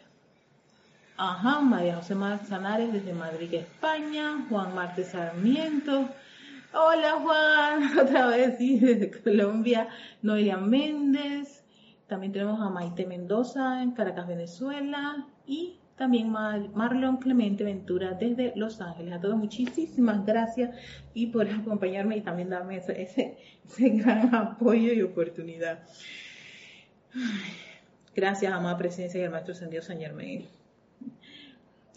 Ajá, 1.19 1.61
María 1.61 1.95
José 1.95 2.13
Manzanares 2.13 2.93
desde 2.93 3.11
Madrid, 3.11 3.51
España. 3.51 4.45
Juan 4.49 4.75
Marte 4.75 5.03
Sarmiento. 5.03 6.09
Hola 6.73 7.13
Juan, 7.13 7.97
otra 7.99 8.27
vez 8.27 8.59
sí, 8.59 8.77
desde 8.79 9.09
Colombia. 9.09 9.87
Noelia 10.21 10.57
Méndez. 10.57 11.63
También 12.05 12.33
tenemos 12.33 12.61
a 12.61 12.69
Maite 12.69 13.07
Mendoza 13.07 13.81
en 13.81 13.93
Caracas, 13.93 14.27
Venezuela. 14.27 15.25
Y 15.47 15.79
también 15.95 16.29
Marlon 16.29 17.17
Clemente 17.17 17.63
Ventura 17.63 18.11
desde 18.11 18.53
Los 18.55 18.79
Ángeles. 18.79 19.15
A 19.15 19.19
todos 19.19 19.37
muchísimas 19.37 20.23
gracias 20.23 20.77
y 21.15 21.27
por 21.27 21.49
acompañarme 21.49 22.17
y 22.17 22.21
también 22.21 22.51
darme 22.51 22.77
ese, 22.77 23.39
gran 23.75 24.35
apoyo 24.35 24.93
y 24.93 25.01
oportunidad. 25.01 25.79
Gracias, 28.15 28.53
amada 28.53 28.77
presencia 28.77 29.19
del 29.19 29.31
Maestro 29.31 29.55
Sendido 29.55 29.81
San 29.81 29.97
Germain. 29.97 30.56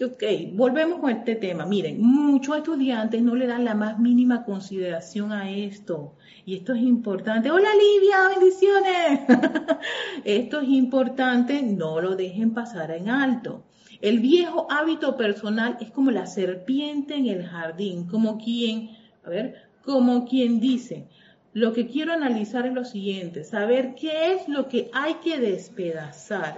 Ok, 0.02 0.23
volvemos 0.54 0.99
con 0.99 1.11
este 1.11 1.35
tema. 1.35 1.66
Miren, 1.66 2.00
muchos 2.00 2.57
estudiantes 2.57 3.21
no 3.21 3.35
le 3.35 3.47
dan 3.47 3.66
la 3.66 3.75
más 3.75 3.99
mínima 3.99 4.45
consideración 4.45 5.30
a 5.30 5.50
esto. 5.50 6.14
Y 6.47 6.57
esto 6.57 6.73
es 6.73 6.80
importante. 6.80 7.50
Hola 7.50 7.69
Livia, 7.75 8.28
bendiciones. 8.28 9.21
esto 10.25 10.61
es 10.61 10.69
importante, 10.71 11.61
no 11.61 12.00
lo 12.00 12.16
dejen 12.16 12.54
pasar 12.54 12.92
en 12.92 13.11
alto. 13.11 13.62
El 14.00 14.21
viejo 14.21 14.66
hábito 14.71 15.19
personal 15.19 15.76
es 15.83 15.90
como 15.90 16.11
la 16.11 16.25
serpiente 16.25 17.16
en 17.16 17.26
el 17.26 17.45
jardín, 17.45 18.07
como 18.07 18.38
quien, 18.38 18.97
a 19.23 19.28
ver, 19.28 19.69
como 19.85 20.25
quien 20.25 20.61
dice, 20.61 21.09
lo 21.52 21.75
que 21.75 21.87
quiero 21.87 22.14
analizar 22.14 22.64
es 22.64 22.73
lo 22.73 22.87
siguiente, 22.87 23.45
saber 23.45 23.95
qué 23.97 24.33
es 24.33 24.49
lo 24.49 24.66
que 24.66 24.90
hay 24.95 25.16
que 25.23 25.38
despedazar. 25.38 26.54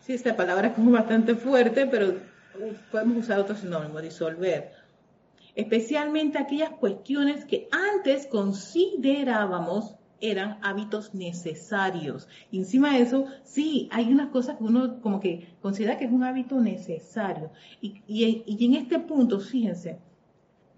Sí, 0.00 0.14
esta 0.14 0.34
palabra 0.34 0.68
es 0.68 0.74
como 0.74 0.90
bastante 0.90 1.36
fuerte, 1.36 1.86
pero 1.86 2.14
podemos 2.90 3.18
usar 3.18 3.40
otro 3.40 3.56
sinónimo, 3.56 4.00
disolver. 4.00 4.72
Especialmente 5.54 6.38
aquellas 6.38 6.70
cuestiones 6.70 7.44
que 7.44 7.68
antes 7.70 8.26
considerábamos 8.26 9.96
eran 10.20 10.58
hábitos 10.62 11.14
necesarios. 11.14 12.28
Y 12.50 12.58
encima 12.58 12.94
de 12.94 13.02
eso, 13.02 13.26
sí, 13.42 13.88
hay 13.90 14.12
unas 14.12 14.28
cosas 14.28 14.58
que 14.58 14.64
uno 14.64 15.00
como 15.00 15.20
que 15.20 15.48
considera 15.62 15.98
que 15.98 16.04
es 16.04 16.12
un 16.12 16.24
hábito 16.24 16.60
necesario. 16.60 17.50
Y, 17.80 18.02
y 18.06 18.64
en 18.64 18.74
este 18.74 18.98
punto, 18.98 19.40
fíjense, 19.40 19.98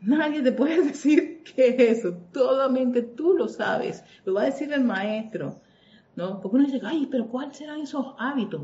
nadie 0.00 0.42
te 0.42 0.52
puede 0.52 0.82
decir 0.86 1.42
qué 1.44 1.68
es 1.68 1.98
eso. 1.98 2.14
Totalmente 2.32 3.02
tú 3.02 3.34
lo 3.34 3.48
sabes. 3.48 4.04
Lo 4.24 4.34
va 4.34 4.42
a 4.42 4.46
decir 4.46 4.72
el 4.72 4.84
maestro. 4.84 5.60
¿no? 6.16 6.40
Porque 6.40 6.56
uno 6.56 6.66
dice, 6.66 6.80
ay, 6.84 7.08
pero 7.10 7.28
¿cuáles 7.28 7.56
serán 7.56 7.80
esos 7.80 8.14
hábitos? 8.18 8.62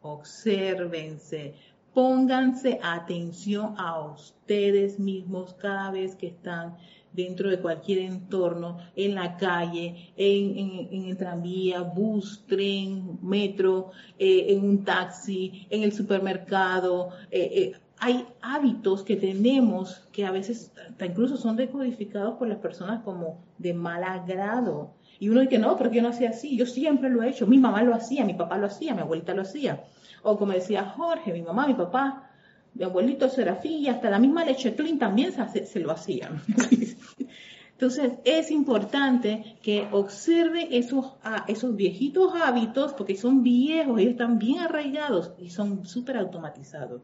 Obsérvense, 0.00 1.54
Pónganse 1.94 2.78
atención 2.82 3.74
a 3.76 4.00
ustedes 4.00 4.98
mismos 4.98 5.54
cada 5.54 5.90
vez 5.90 6.14
que 6.14 6.28
están 6.28 6.76
dentro 7.12 7.50
de 7.50 7.60
cualquier 7.60 7.98
entorno, 7.98 8.78
en 8.96 9.14
la 9.14 9.36
calle, 9.36 10.12
en, 10.16 10.88
el 10.90 11.16
tranvía, 11.16 11.82
bus, 11.82 12.44
tren, 12.46 13.18
metro, 13.22 13.90
eh, 14.18 14.46
en 14.48 14.64
un 14.64 14.84
taxi, 14.84 15.66
en 15.68 15.82
el 15.82 15.92
supermercado. 15.92 17.10
Eh, 17.30 17.50
eh, 17.54 17.72
hay 17.98 18.26
hábitos 18.40 19.02
que 19.02 19.16
tenemos 19.16 20.08
que 20.10 20.24
a 20.24 20.32
veces 20.32 20.72
incluso 21.00 21.36
son 21.36 21.56
decodificados 21.56 22.36
por 22.36 22.48
las 22.48 22.58
personas 22.58 23.02
como 23.04 23.38
de 23.58 23.74
mal 23.74 24.02
agrado. 24.02 24.94
Y 25.20 25.28
uno 25.28 25.40
dice, 25.40 25.58
no, 25.58 25.76
porque 25.76 25.96
yo 25.96 26.02
no 26.02 26.08
hacía 26.08 26.30
así, 26.30 26.56
yo 26.56 26.66
siempre 26.66 27.10
lo 27.10 27.22
he 27.22 27.28
hecho, 27.28 27.46
mi 27.46 27.58
mamá 27.58 27.82
lo 27.84 27.94
hacía, 27.94 28.24
mi 28.24 28.34
papá 28.34 28.58
lo 28.58 28.66
hacía, 28.66 28.94
mi 28.94 29.02
abuelita 29.02 29.34
lo 29.34 29.42
hacía. 29.42 29.84
O 30.22 30.38
como 30.38 30.52
decía 30.52 30.84
Jorge, 30.84 31.32
mi 31.32 31.42
mamá, 31.42 31.66
mi 31.66 31.74
papá, 31.74 32.30
mi 32.74 32.84
abuelito 32.84 33.28
Serafín 33.28 33.80
y 33.80 33.88
hasta 33.88 34.10
la 34.10 34.18
misma 34.18 34.44
leche 34.44 34.74
clean 34.74 34.98
también 34.98 35.32
se, 35.32 35.80
lo 35.80 35.90
hacían. 35.90 36.40
Entonces 37.72 38.12
es 38.24 38.50
importante 38.50 39.56
que 39.62 39.88
observe 39.90 40.68
esos, 40.70 41.14
esos 41.48 41.74
viejitos 41.74 42.32
hábitos 42.40 42.92
porque 42.92 43.16
son 43.16 43.42
viejos, 43.42 43.98
ellos 43.98 44.12
están 44.12 44.38
bien 44.38 44.60
arraigados 44.60 45.32
y 45.38 45.50
son 45.50 45.84
súper 45.84 46.16
automatizados. 46.16 47.02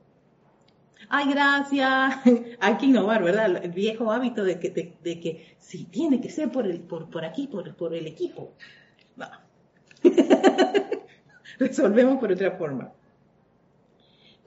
Ay, 1.09 1.31
gracias. 1.31 2.17
Hay 2.61 2.77
que 2.77 2.87
innovar, 2.87 3.23
¿verdad? 3.23 3.65
El 3.65 3.73
viejo 3.73 4.13
hábito 4.13 4.45
de 4.45 4.59
que, 4.61 4.71
de, 4.71 5.57
tiene 5.91 6.21
que 6.21 6.31
ser 6.31 6.51
por, 6.51 6.67
el, 6.67 6.81
por, 6.81 7.09
por 7.11 7.25
aquí, 7.25 7.47
por 7.49 7.95
el 7.95 8.07
equipo. 8.07 8.53
Resolvemos 11.59 12.19
por 12.19 12.33
otra 12.33 12.53
forma. 12.53 12.93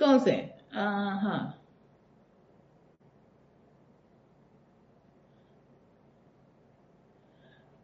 Entonces, 0.02 0.50
ajá. 0.72 1.56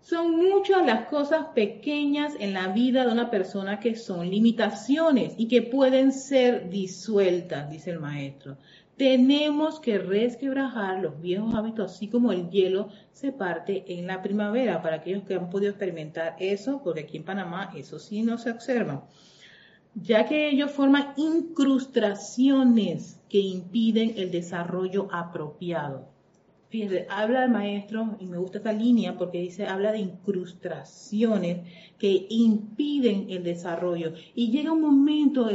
Son 0.01 0.35
muchas 0.35 0.83
las 0.83 1.05
cosas 1.09 1.49
pequeñas 1.53 2.33
en 2.39 2.53
la 2.53 2.69
vida 2.69 3.05
de 3.05 3.11
una 3.11 3.29
persona 3.29 3.79
que 3.79 3.95
son 3.95 4.31
limitaciones 4.31 5.35
y 5.37 5.47
que 5.47 5.61
pueden 5.61 6.11
ser 6.11 6.71
disueltas, 6.71 7.69
dice 7.69 7.91
el 7.91 7.99
maestro. 7.99 8.57
Tenemos 8.95 9.79
que 9.79 9.99
resquebrajar 9.99 10.99
los 11.03 11.21
viejos 11.21 11.53
hábitos, 11.53 11.91
así 11.91 12.07
como 12.07 12.31
el 12.31 12.49
hielo 12.49 12.89
se 13.11 13.31
parte 13.31 13.83
en 13.89 14.07
la 14.07 14.23
primavera, 14.23 14.81
para 14.81 14.95
aquellos 14.95 15.23
que 15.23 15.35
han 15.35 15.51
podido 15.51 15.69
experimentar 15.69 16.35
eso, 16.39 16.81
porque 16.83 17.01
aquí 17.01 17.17
en 17.17 17.25
Panamá 17.25 17.71
eso 17.75 17.99
sí 17.99 18.23
no 18.23 18.39
se 18.39 18.49
observa. 18.49 19.07
Ya 20.01 20.25
que 20.27 20.49
ellos 20.49 20.71
forman 20.71 21.13
incrustaciones 21.17 23.19
que 23.29 23.39
impiden 23.39 24.13
el 24.17 24.31
desarrollo 24.31 25.07
apropiado. 25.11 26.07
Fíjense, 26.69 27.07
habla 27.09 27.45
el 27.45 27.51
maestro, 27.51 28.17
y 28.19 28.27
me 28.27 28.37
gusta 28.37 28.59
esta 28.59 28.73
línea 28.73 29.17
porque 29.17 29.39
dice, 29.39 29.65
habla 29.65 29.93
de 29.93 29.99
incrustaciones 29.99 31.65
que 31.97 32.27
impiden 32.29 33.27
el 33.29 33.43
desarrollo. 33.43 34.13
Y 34.35 34.51
llega 34.51 34.71
un 34.71 34.81
momento 34.81 35.49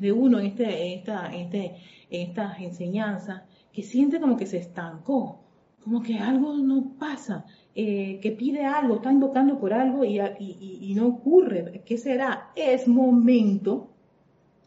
de 0.00 0.12
uno 0.12 0.38
en, 0.38 0.46
este, 0.46 0.94
esta, 0.94 1.34
este, 1.34 1.74
estas 2.10 2.60
enseñanzas 2.60 3.42
que 3.72 3.82
siente 3.82 4.20
como 4.20 4.36
que 4.36 4.46
se 4.46 4.58
estancó, 4.58 5.43
como 5.84 6.02
que 6.02 6.18
algo 6.18 6.54
no 6.54 6.94
pasa, 6.98 7.44
eh, 7.74 8.18
que 8.22 8.32
pide 8.32 8.64
algo, 8.64 8.96
está 8.96 9.12
invocando 9.12 9.58
por 9.60 9.74
algo 9.74 10.02
y, 10.02 10.94
no 10.96 11.08
ocurre. 11.08 11.82
¿Qué 11.84 11.98
será? 11.98 12.50
Es 12.56 12.88
momento 12.88 13.90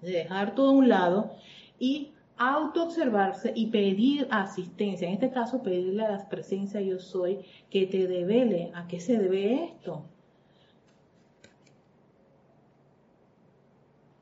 de 0.01 0.11
dejar 0.11 0.53
todo 0.53 0.69
a 0.69 0.73
un 0.73 0.89
lado 0.89 1.31
y 1.79 2.11
autoobservarse 2.37 3.51
y 3.55 3.67
pedir 3.67 4.27
asistencia. 4.29 5.07
En 5.07 5.15
este 5.15 5.31
caso, 5.31 5.63
pedirle 5.63 6.05
a 6.05 6.11
la 6.11 6.29
presencia 6.29 6.81
yo 6.81 6.99
soy 6.99 7.39
que 7.71 7.87
te 7.87 8.07
devele 8.07 8.71
a 8.75 8.87
qué 8.87 8.99
se 8.99 9.17
debe 9.17 9.63
esto. 9.63 10.05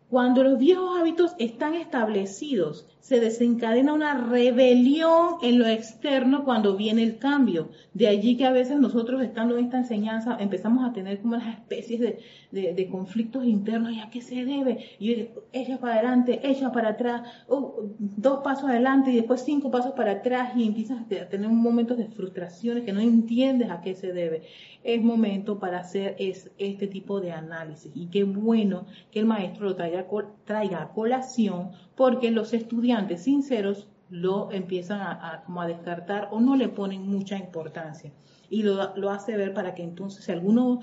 Cuando 0.09 0.43
los 0.43 0.57
viejos 0.57 0.97
hábitos 0.97 1.35
están 1.39 1.73
establecidos, 1.73 2.87
se 3.05 3.19
desencadena 3.19 3.93
una 3.93 4.15
rebelión 4.15 5.35
en 5.43 5.59
lo 5.59 5.67
externo 5.67 6.43
cuando 6.43 6.75
viene 6.75 7.03
el 7.03 7.19
cambio. 7.19 7.69
De 7.93 8.07
allí 8.07 8.35
que 8.35 8.45
a 8.45 8.51
veces 8.51 8.79
nosotros 8.79 9.21
estando 9.21 9.55
en 9.55 9.65
esta 9.65 9.77
enseñanza 9.77 10.37
empezamos 10.39 10.83
a 10.83 10.91
tener 10.91 11.21
como 11.21 11.35
unas 11.35 11.55
especies 11.55 12.15
de, 12.49 12.89
conflictos 12.89 13.45
internos. 13.45 13.91
¿Y 13.91 13.99
a 13.99 14.09
qué 14.09 14.21
se 14.21 14.43
debe? 14.43 14.79
Y 14.97 15.27
ella 15.53 15.79
para 15.79 15.93
adelante, 15.93 16.39
ella 16.43 16.71
para 16.71 16.89
atrás, 16.89 17.29
uh, 17.47 17.73
dos 17.99 18.39
pasos 18.43 18.71
adelante 18.71 19.11
y 19.11 19.17
después 19.17 19.41
cinco 19.41 19.69
pasos 19.69 19.91
para 19.91 20.13
atrás 20.13 20.53
y 20.55 20.65
empiezas 20.65 20.99
a 20.99 21.05
tener 21.05 21.47
momentos 21.47 21.99
de 21.99 22.07
frustraciones 22.07 22.85
que 22.85 22.93
no 22.93 23.01
entiendes 23.01 23.69
a 23.69 23.81
qué 23.81 23.93
se 23.93 24.13
debe. 24.13 24.41
Es 24.83 24.99
momento 25.03 25.59
para 25.59 25.77
hacer 25.77 26.15
este 26.17 26.87
tipo 26.87 27.21
de 27.21 27.33
análisis. 27.33 27.91
Y 27.93 28.07
qué 28.07 28.23
bueno 28.23 28.87
que 29.11 29.19
el 29.19 29.27
maestro 29.27 29.65
lo 29.65 29.75
traiga, 29.75 30.07
traiga 30.45 30.81
a 30.81 30.89
colación 30.89 31.69
porque 31.95 32.31
los 32.31 32.53
estudiantes 32.53 33.23
sinceros 33.23 33.87
lo 34.09 34.51
empiezan 34.51 35.01
a, 35.01 35.43
descartar 35.67 36.29
o 36.31 36.39
no 36.39 36.55
le 36.55 36.69
ponen 36.69 37.07
mucha 37.07 37.37
importancia. 37.37 38.11
Y 38.49 38.63
lo, 38.63 39.09
hace 39.09 39.35
ver 39.35 39.53
para 39.53 39.73
que 39.73 39.83
entonces, 39.83 40.23
si 40.25 40.31
alguno, 40.31 40.81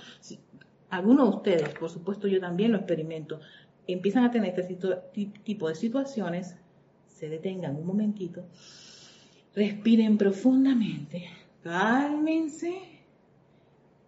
alguno 0.91 1.25
de 1.25 1.37
ustedes, 1.37 1.69
por 1.79 1.91
supuesto 1.91 2.27
yo 2.27 2.41
también 2.41 2.73
lo 2.73 2.79
experimento, 2.79 3.41
empiezan 3.87 4.25
a 4.25 4.31
tener 4.31 4.59
este 4.59 4.79
tipo 5.45 5.69
de 5.69 5.75
situaciones, 5.75 6.57
se 7.07 7.29
detengan 7.29 7.77
un 7.77 7.87
momentito, 7.87 8.45
respiren 9.55 10.19
profundamente, 10.19 11.27
cálmense 11.63 12.81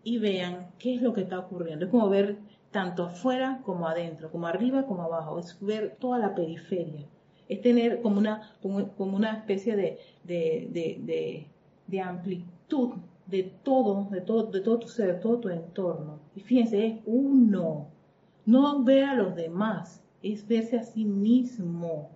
y 0.03 0.19
vean 0.19 0.71
qué 0.79 0.97
es 0.97 1.03
lo 1.03 1.13
que 1.13 1.23
está 1.23 1.39
ocurriendo. 1.39 1.85
Es 1.85 1.91
como 1.91 2.09
ver 2.09 2.39
tanto 2.75 3.05
afuera 3.05 3.61
como 3.65 3.87
adentro, 3.87 4.33
como 4.33 4.49
arriba 4.49 4.85
como 4.85 5.05
abajo, 5.05 5.39
es 5.39 5.57
ver 5.61 5.97
toda 6.01 6.19
la 6.19 6.35
periferia, 6.35 7.07
es 7.49 7.61
tener 7.61 8.03
como 8.03 8.19
una, 8.19 8.51
como, 8.61 8.91
una 9.17 9.39
especie 9.39 9.77
de, 9.77 10.01
de, 10.25 12.01
amplitud 12.01 12.95
de 13.29 13.45
todo, 13.63 14.09
de 14.11 14.21
todo, 14.23 14.51
de 14.51 14.61
todo 14.61 14.81
tu 14.81 14.89
ser, 14.89 15.15
de 15.15 15.21
todo 15.21 15.39
tu 15.39 15.51
entorno. 15.51 16.19
Y 16.35 16.41
fíjense, 16.41 16.85
es 16.85 17.01
uno, 17.07 17.87
no 18.45 18.83
ver 18.83 19.05
a 19.05 19.15
los 19.15 19.37
demás, 19.37 20.03
es 20.25 20.45
verse 20.49 20.77
a 20.77 20.83
sí 20.83 21.05
mismo, 21.05 22.11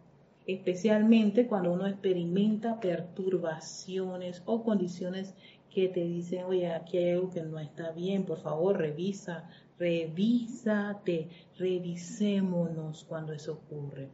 especialmente 0.49 1.47
cuando 1.47 1.73
uno 1.73 1.87
experimenta 1.87 2.81
perturbaciones 2.81 4.43
o 4.45 4.65
condiciones 4.65 5.37
que 5.71 5.89
te 5.89 6.01
dicen, 6.01 6.47
oye, 6.47 6.69
aquí 6.73 6.99
hay 6.99 7.11
algo 7.13 7.31
que 7.31 7.43
no 7.43 7.61
está 7.61 7.93
bien, 7.93 8.25
por 8.25 8.39
favor, 8.39 8.77
revisa, 8.77 9.49
revísate, 9.79 11.29
revisémonos 11.57 13.05
cuando 13.05 13.33
eso 13.33 13.53
ocurre. 13.55 14.09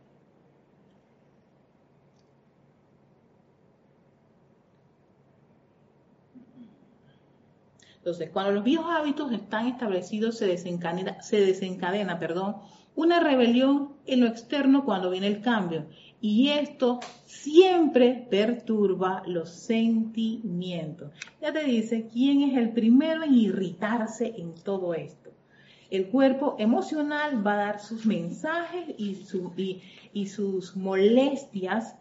Entonces, 7.96 8.29
cuando 8.31 8.53
los 8.53 8.64
viejos 8.64 8.87
hábitos 8.90 9.33
están 9.33 9.66
establecidos, 9.66 10.37
se 10.37 10.46
desencadena, 10.46 11.22
se 11.22 11.40
desencadena 11.40 12.18
perdón, 12.18 12.57
una 12.94 13.18
rebelión 13.18 13.94
en 14.07 14.20
lo 14.20 14.27
externo 14.27 14.85
cuando 14.85 15.11
viene 15.11 15.27
el 15.27 15.40
cambio. 15.40 15.87
Y 16.20 16.50
esto 16.50 17.00
siempre 17.24 18.27
perturba 18.31 19.22
los 19.27 19.48
sentimientos. 19.48 21.12
Ya 21.40 21.53
te 21.53 21.64
dice 21.64 22.07
quién 22.12 22.42
es 22.42 22.59
el 22.59 22.72
primero 22.72 23.22
en 23.22 23.35
irritarse 23.35 24.35
en 24.37 24.55
todo 24.55 24.92
esto 24.92 25.24
el 25.94 26.09
cuerpo 26.09 26.57
emocional 26.59 27.46
va 27.46 27.52
a 27.52 27.66
dar 27.66 27.80
sus 27.80 28.04
mensajes 28.04 28.88
y, 28.98 29.16
y, 30.12 30.26
sus 30.26 30.76
molestias 30.76 31.94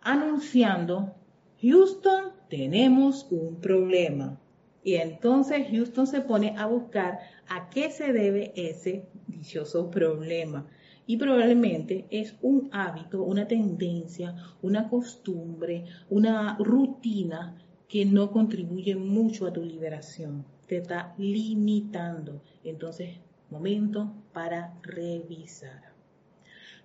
anunciando, 0.00 1.14
Houston, 1.62 2.32
tenemos 2.48 3.28
un 3.30 3.60
problema. 3.60 4.40
Y 4.82 4.94
entonces 4.94 5.68
Houston 5.70 6.08
se 6.08 6.22
pone 6.22 6.56
a 6.58 6.66
buscar 6.66 7.20
a 7.48 7.70
qué 7.70 7.90
se 7.90 8.12
debe 8.12 8.52
ese 8.56 9.06
dichoso 9.28 9.90
problema. 9.90 10.66
Y 11.06 11.18
probablemente 11.18 12.06
es 12.10 12.34
un 12.42 12.68
hábito, 12.72 13.22
una 13.22 13.46
tendencia, 13.46 14.34
una 14.60 14.88
costumbre, 14.88 15.84
una 16.10 16.56
rutina 16.58 17.56
que 17.88 18.04
no 18.04 18.32
contribuye 18.32 18.96
mucho 18.96 19.46
a 19.46 19.52
tu 19.52 19.62
liberación 19.62 20.44
te 20.68 20.76
está 20.76 21.14
limitando. 21.18 22.42
Entonces, 22.62 23.16
momento 23.50 24.12
para 24.32 24.74
revisar. 24.82 25.88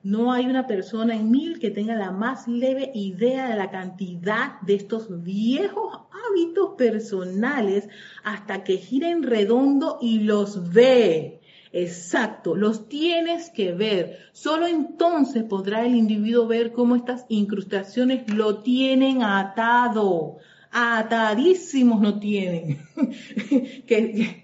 No 0.01 0.31
hay 0.33 0.45
una 0.45 0.67
persona 0.67 1.15
en 1.15 1.31
mil 1.31 1.59
que 1.59 1.71
tenga 1.71 1.95
la 1.95 2.11
más 2.11 2.47
leve 2.47 2.91
idea 2.93 3.49
de 3.49 3.55
la 3.55 3.69
cantidad 3.69 4.59
de 4.61 4.75
estos 4.75 5.23
viejos 5.23 5.97
hábitos 6.11 6.71
personales 6.77 7.87
hasta 8.23 8.63
que 8.63 8.77
giren 8.77 9.23
redondo 9.23 9.99
y 10.01 10.19
los 10.19 10.71
ve. 10.73 11.41
Exacto, 11.71 12.55
los 12.55 12.87
tienes 12.87 13.49
que 13.49 13.73
ver. 13.73 14.19
Solo 14.31 14.67
entonces 14.67 15.43
podrá 15.43 15.85
el 15.85 15.95
individuo 15.95 16.47
ver 16.47 16.71
cómo 16.71 16.95
estas 16.95 17.25
incrustaciones 17.29 18.29
lo 18.33 18.59
tienen 18.59 19.23
atado 19.23 20.37
atadísimos 20.73 22.01
no 22.01 22.19
tienen. 22.19 22.79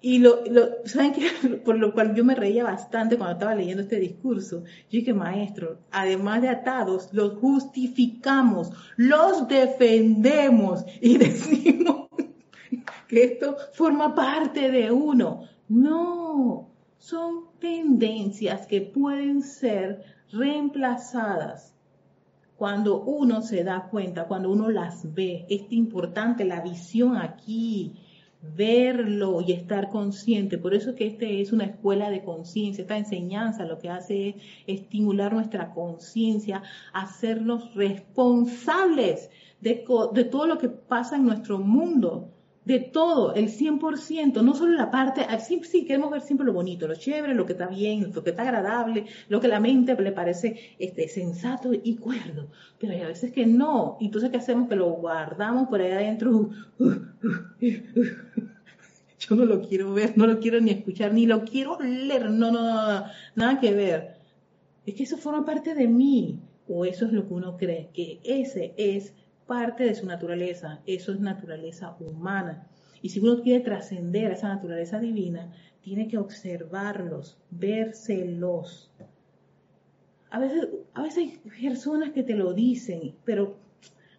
y 0.00 0.18
lo, 0.18 0.42
¿saben 0.84 1.12
qué? 1.12 1.58
Por 1.64 1.78
lo 1.78 1.92
cual 1.92 2.14
yo 2.14 2.24
me 2.24 2.34
reía 2.34 2.64
bastante 2.64 3.16
cuando 3.16 3.34
estaba 3.34 3.54
leyendo 3.54 3.82
este 3.82 4.00
discurso. 4.00 4.64
Yo 4.64 4.98
dije, 5.00 5.12
maestro, 5.12 5.78
además 5.90 6.42
de 6.42 6.48
atados, 6.48 7.10
los 7.12 7.34
justificamos, 7.34 8.70
los 8.96 9.46
defendemos 9.48 10.84
y 11.00 11.18
decimos 11.18 12.08
que 13.08 13.24
esto 13.24 13.56
forma 13.74 14.14
parte 14.14 14.70
de 14.70 14.90
uno. 14.90 15.42
No, 15.68 16.70
son 16.98 17.46
tendencias 17.58 18.66
que 18.66 18.80
pueden 18.80 19.42
ser 19.42 20.02
reemplazadas 20.30 21.75
cuando 22.56 23.02
uno 23.02 23.42
se 23.42 23.64
da 23.64 23.88
cuenta, 23.90 24.24
cuando 24.24 24.50
uno 24.50 24.70
las 24.70 25.14
ve, 25.14 25.44
es 25.48 25.64
importante 25.70 26.44
la 26.44 26.62
visión 26.62 27.16
aquí, 27.16 27.92
verlo 28.56 29.40
y 29.40 29.52
estar 29.52 29.90
consciente. 29.90 30.56
Por 30.56 30.74
eso 30.74 30.94
que 30.94 31.06
este 31.06 31.40
es 31.40 31.52
una 31.52 31.64
escuela 31.64 32.10
de 32.10 32.24
conciencia, 32.24 32.82
esta 32.82 32.96
enseñanza 32.96 33.64
lo 33.64 33.78
que 33.78 33.90
hace 33.90 34.28
es 34.28 34.36
estimular 34.66 35.32
nuestra 35.32 35.72
conciencia, 35.72 36.62
hacernos 36.92 37.74
responsables 37.74 39.30
de, 39.60 39.84
de 40.12 40.24
todo 40.24 40.46
lo 40.46 40.58
que 40.58 40.68
pasa 40.68 41.16
en 41.16 41.26
nuestro 41.26 41.58
mundo, 41.58 42.30
de 42.66 42.80
todo, 42.80 43.32
el 43.34 43.48
100%, 43.48 44.42
no 44.42 44.54
solo 44.54 44.72
la 44.72 44.90
parte, 44.90 45.24
ah, 45.28 45.38
sí, 45.38 45.60
sí, 45.62 45.84
queremos 45.84 46.10
ver 46.10 46.20
siempre 46.20 46.44
lo 46.44 46.52
bonito, 46.52 46.88
lo 46.88 46.96
chévere, 46.96 47.32
lo 47.32 47.46
que 47.46 47.52
está 47.52 47.68
bien, 47.68 48.10
lo 48.12 48.24
que 48.24 48.30
está 48.30 48.42
agradable, 48.42 49.06
lo 49.28 49.40
que 49.40 49.46
la 49.46 49.60
mente 49.60 49.94
le 49.94 50.10
parece 50.10 50.74
este, 50.80 51.06
sensato 51.08 51.70
y 51.72 51.94
cuerdo, 51.94 52.48
pero 52.80 52.92
hay 52.92 53.02
a 53.02 53.06
veces 53.06 53.30
que 53.30 53.46
no, 53.46 53.96
entonces 54.00 54.30
¿qué 54.30 54.38
hacemos? 54.38 54.68
Que 54.68 54.74
lo 54.74 54.90
guardamos 54.90 55.68
por 55.68 55.80
ahí 55.80 55.92
adentro, 55.92 56.50
yo 57.60 59.36
no 59.36 59.44
lo 59.44 59.62
quiero 59.62 59.94
ver, 59.94 60.18
no 60.18 60.26
lo 60.26 60.40
quiero 60.40 60.60
ni 60.60 60.72
escuchar, 60.72 61.14
ni 61.14 61.24
lo 61.24 61.44
quiero 61.44 61.78
leer, 61.80 62.32
no, 62.32 62.50
no, 62.50 62.64
no, 62.64 63.04
nada 63.36 63.60
que 63.60 63.72
ver. 63.74 64.16
Es 64.84 64.94
que 64.94 65.04
eso 65.04 65.16
forma 65.16 65.44
parte 65.44 65.72
de 65.74 65.86
mí, 65.86 66.40
o 66.68 66.84
eso 66.84 67.06
es 67.06 67.12
lo 67.12 67.28
que 67.28 67.34
uno 67.34 67.56
cree, 67.56 67.90
que 67.94 68.18
ese 68.24 68.74
es 68.76 69.14
parte 69.46 69.84
de 69.84 69.94
su 69.94 70.06
naturaleza, 70.06 70.80
eso 70.86 71.12
es 71.12 71.20
naturaleza 71.20 71.96
humana. 72.00 72.66
Y 73.02 73.10
si 73.10 73.20
uno 73.20 73.42
quiere 73.42 73.64
trascender 73.64 74.32
esa 74.32 74.48
naturaleza 74.48 74.98
divina, 74.98 75.52
tiene 75.82 76.08
que 76.08 76.18
observarlos, 76.18 77.38
vérselos. 77.50 78.90
A 80.30 80.38
veces, 80.40 80.68
a 80.94 81.02
veces 81.02 81.18
hay 81.18 81.40
personas 81.62 82.10
que 82.10 82.22
te 82.22 82.34
lo 82.34 82.52
dicen, 82.52 83.14
pero 83.24 83.56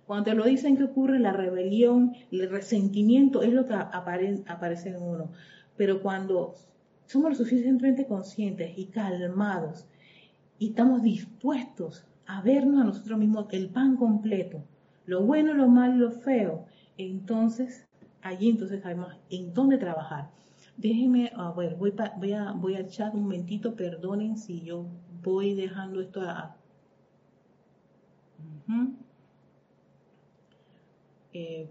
cuando 0.05 0.31
te 0.31 0.35
lo 0.35 0.45
dicen, 0.45 0.77
¿qué 0.77 0.85
ocurre? 0.85 1.19
La 1.19 1.33
rebelión, 1.33 2.13
el 2.31 2.49
resentimiento 2.49 3.41
es 3.41 3.51
lo 3.51 3.65
que 3.67 3.73
aparece 3.73 4.89
en 4.89 5.01
uno. 5.01 5.31
Pero 5.75 6.01
cuando 6.01 6.55
somos 7.05 7.31
lo 7.31 7.35
suficientemente 7.35 8.07
conscientes 8.07 8.77
y 8.77 8.85
calmados 8.85 9.85
y 10.59 10.69
estamos 10.69 11.03
dispuestos 11.03 12.05
a 12.25 12.41
vernos 12.41 12.81
a 12.81 12.85
nosotros 12.85 13.19
mismos 13.19 13.47
el 13.51 13.69
pan 13.69 13.97
completo, 13.97 14.63
lo 15.07 15.23
bueno, 15.23 15.55
lo 15.55 15.67
malo, 15.67 15.95
lo 15.95 16.11
feo, 16.11 16.65
entonces 16.97 17.87
allí 18.21 18.49
entonces 18.49 18.81
sabemos 18.81 19.15
en 19.29 19.53
dónde 19.53 19.77
trabajar. 19.77 20.29
Déjenme, 20.75 21.31
a 21.35 21.51
ver, 21.53 21.75
voy, 21.75 21.93
voy, 22.17 22.33
a, 22.33 22.51
voy 22.51 22.75
al 22.75 22.87
chat 22.87 23.13
un 23.15 23.23
momentito, 23.23 23.75
perdonen 23.75 24.37
si 24.37 24.61
yo 24.61 24.85
voy 25.23 25.55
dejando 25.55 26.01
esto 26.01 26.21
a... 26.21 26.55
Eh, 31.33 31.69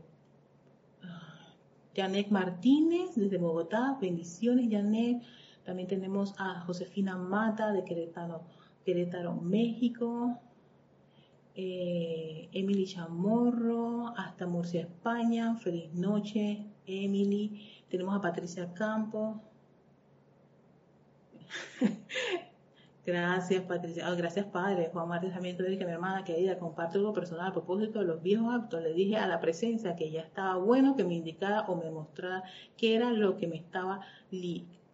Janet 1.95 2.29
Martínez 2.31 3.15
desde 3.15 3.39
Bogotá, 3.39 3.97
bendiciones 4.01 4.69
Janet. 4.71 5.23
También 5.65 5.89
tenemos 5.89 6.35
a 6.39 6.61
Josefina 6.61 7.17
Mata 7.17 7.73
de 7.73 7.85
Querétaro, 7.85 8.43
Querétaro 8.85 9.35
México. 9.35 10.39
Eh, 11.57 12.51
Emily 12.53 12.87
Chamorro, 12.87 14.09
hasta 14.17 14.47
Murcia, 14.47 14.83
España. 14.83 15.57
Feliz 15.57 15.93
noche, 15.95 16.67
Emily. 16.87 17.83
Tenemos 17.89 18.15
a 18.15 18.21
Patricia 18.21 18.73
Campos. 18.75 19.39
Gracias, 23.07 23.63
Patricia. 23.63 24.07
Ah, 24.09 24.15
gracias, 24.17 24.47
padre. 24.47 24.91
Juan 24.93 25.09
Martín 25.09 25.31
también 25.33 25.57
que 25.57 25.87
mi 25.87 25.93
hermana 25.93 26.25
querida, 26.25 26.59
comparte 26.59 26.99
algo 26.99 27.13
personal 27.13 27.47
a 27.47 27.53
propósito 27.53 28.01
de 28.01 28.05
los 28.07 28.21
viejos 28.21 28.53
actos. 28.53 28.83
Le 28.83 28.93
dije 28.95 29.17
a 29.17 29.29
la 29.29 29.41
presencia 29.41 29.95
que 29.95 30.11
ya 30.11 30.23
estaba 30.23 30.57
bueno 30.57 30.97
que 30.97 31.05
me 31.05 31.15
indicara 31.15 31.61
o 31.69 31.77
me 31.77 31.89
mostrara 31.91 32.43
qué 32.77 32.97
era 32.97 33.13
lo 33.13 33.37
que 33.37 33.47
me 33.47 33.57
estaba 33.57 34.01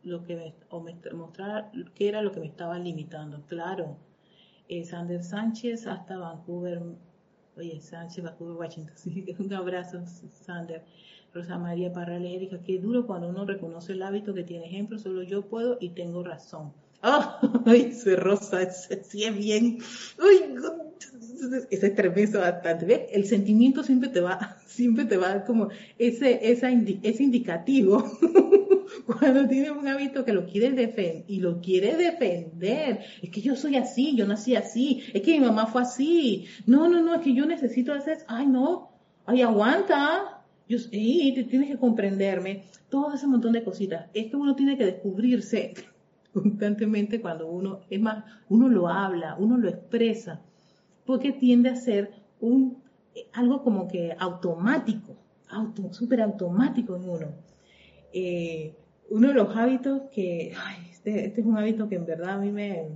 lo 0.03 0.25
que 0.25 0.37
me, 0.37 0.55
o 0.69 0.81
me 0.81 0.95
mostrara 1.15 1.71
qué 1.95 2.09
era 2.09 2.21
lo 2.23 2.33
que 2.33 2.41
me 2.41 2.47
estaba 2.47 2.79
limitando. 2.79 3.43
Claro. 3.47 3.97
Sander 4.85 5.23
Sánchez 5.23 5.87
hasta 5.87 6.17
Vancouver. 6.17 6.81
Oye, 7.57 7.81
Sánchez, 7.81 8.25
Vancouver, 8.25 8.57
Washington. 8.57 8.95
un 9.39 9.53
abrazo, 9.53 10.03
Sander. 10.33 10.83
Rosa 11.35 11.59
María 11.59 11.93
Parral, 11.93 12.27
Erika, 12.27 12.59
qué 12.63 12.79
duro 12.79 13.07
cuando 13.07 13.29
uno 13.29 13.47
reconoce 13.47 13.93
el 13.93 14.03
hábito 14.03 14.35
que 14.35 14.45
tiene 14.45 14.67
ejemplo, 14.67 14.99
solo 14.99 15.23
yo 15.23 15.43
puedo 15.43 15.79
y 15.81 15.91
tengo 15.91 16.23
razón. 16.23 16.73
¡Ay, 17.67 17.93
se 17.93 18.17
rosa! 18.17 18.71
Sí 18.71 19.25
es 19.25 19.37
bien. 19.37 19.79
¡Uy! 20.19 20.55
Ese 21.71 21.91
tremendo 21.91 22.41
bastante. 22.41 22.87
¿Ves? 22.87 23.01
El 23.13 23.25
sentimiento 23.27 23.83
siempre 23.83 24.09
te 24.09 24.21
va, 24.21 24.59
siempre 24.67 25.05
te 25.05 25.17
va 25.17 25.45
como 25.45 25.69
ese, 25.99 26.51
esa 26.51 26.71
ese 26.71 27.23
indicativo. 27.23 28.05
Cuando 29.19 29.49
tienes 29.49 29.71
un 29.71 29.89
hábito 29.89 30.25
que 30.25 30.33
lo 30.33 30.47
quieres 30.47 30.77
defender 30.77 31.25
y 31.27 31.41
lo 31.41 31.61
quieres 31.61 31.99
defender, 31.99 33.01
es 33.21 33.31
que 33.31 33.41
yo 33.41 33.57
soy 33.57 33.77
así, 33.77 34.15
yo 34.17 34.27
nací 34.27 34.55
así, 34.55 35.03
es 35.13 35.23
que 35.23 35.39
mi 35.39 35.45
mamá 35.45 35.67
fue 35.67 35.83
así. 35.83 36.47
No, 36.67 36.89
no, 36.89 37.03
no, 37.03 37.15
es 37.15 37.21
que 37.23 37.35
yo 37.35 37.47
necesito 37.47 37.93
hacer, 37.93 38.19
ay, 38.29 38.47
no, 38.47 38.91
ay, 39.27 39.43
aguanta. 39.43 40.45
Yo, 40.69 40.79
sí, 40.79 41.33
te 41.35 41.45
tienes 41.45 41.71
que 41.71 41.79
comprenderme. 41.79 42.65
Todo 42.89 43.15
ese 43.15 43.27
montón 43.27 43.53
de 43.53 43.65
cositas. 43.65 44.09
Es 44.15 44.31
que 44.31 44.37
uno 44.37 44.55
tiene 44.55 44.77
que 44.77 44.87
descubrirse 44.87 45.75
constantemente 46.33 47.21
cuando 47.21 47.49
uno, 47.49 47.81
es 47.91 48.01
más, 48.01 48.25
uno 48.49 48.69
lo 48.69 48.89
habla, 48.89 49.37
uno 49.39 49.57
lo 49.57 49.69
expresa, 49.69 50.41
porque 51.05 51.33
tiende 51.33 51.71
a 51.71 51.77
ser 51.77 52.13
un, 52.41 52.79
algo 53.33 53.63
como 53.63 53.89
que 53.89 54.15
automático, 54.19 55.17
auto, 55.49 55.93
súper 55.93 56.23
automático 56.23 56.97
en 56.97 57.09
uno. 57.09 57.27
Eh, 58.13 58.75
uno 59.13 59.29
de 59.29 59.35
los 59.35 59.55
hábitos 59.55 60.03
que, 60.11 60.55
este, 60.91 61.27
este, 61.27 61.41
es 61.43 61.47
un 61.47 61.59
hábito 61.59 61.89
que 61.89 61.97
en 61.97 62.07
verdad 62.07 62.31
a 62.31 62.39
mí 62.39 62.51
me, 62.51 62.87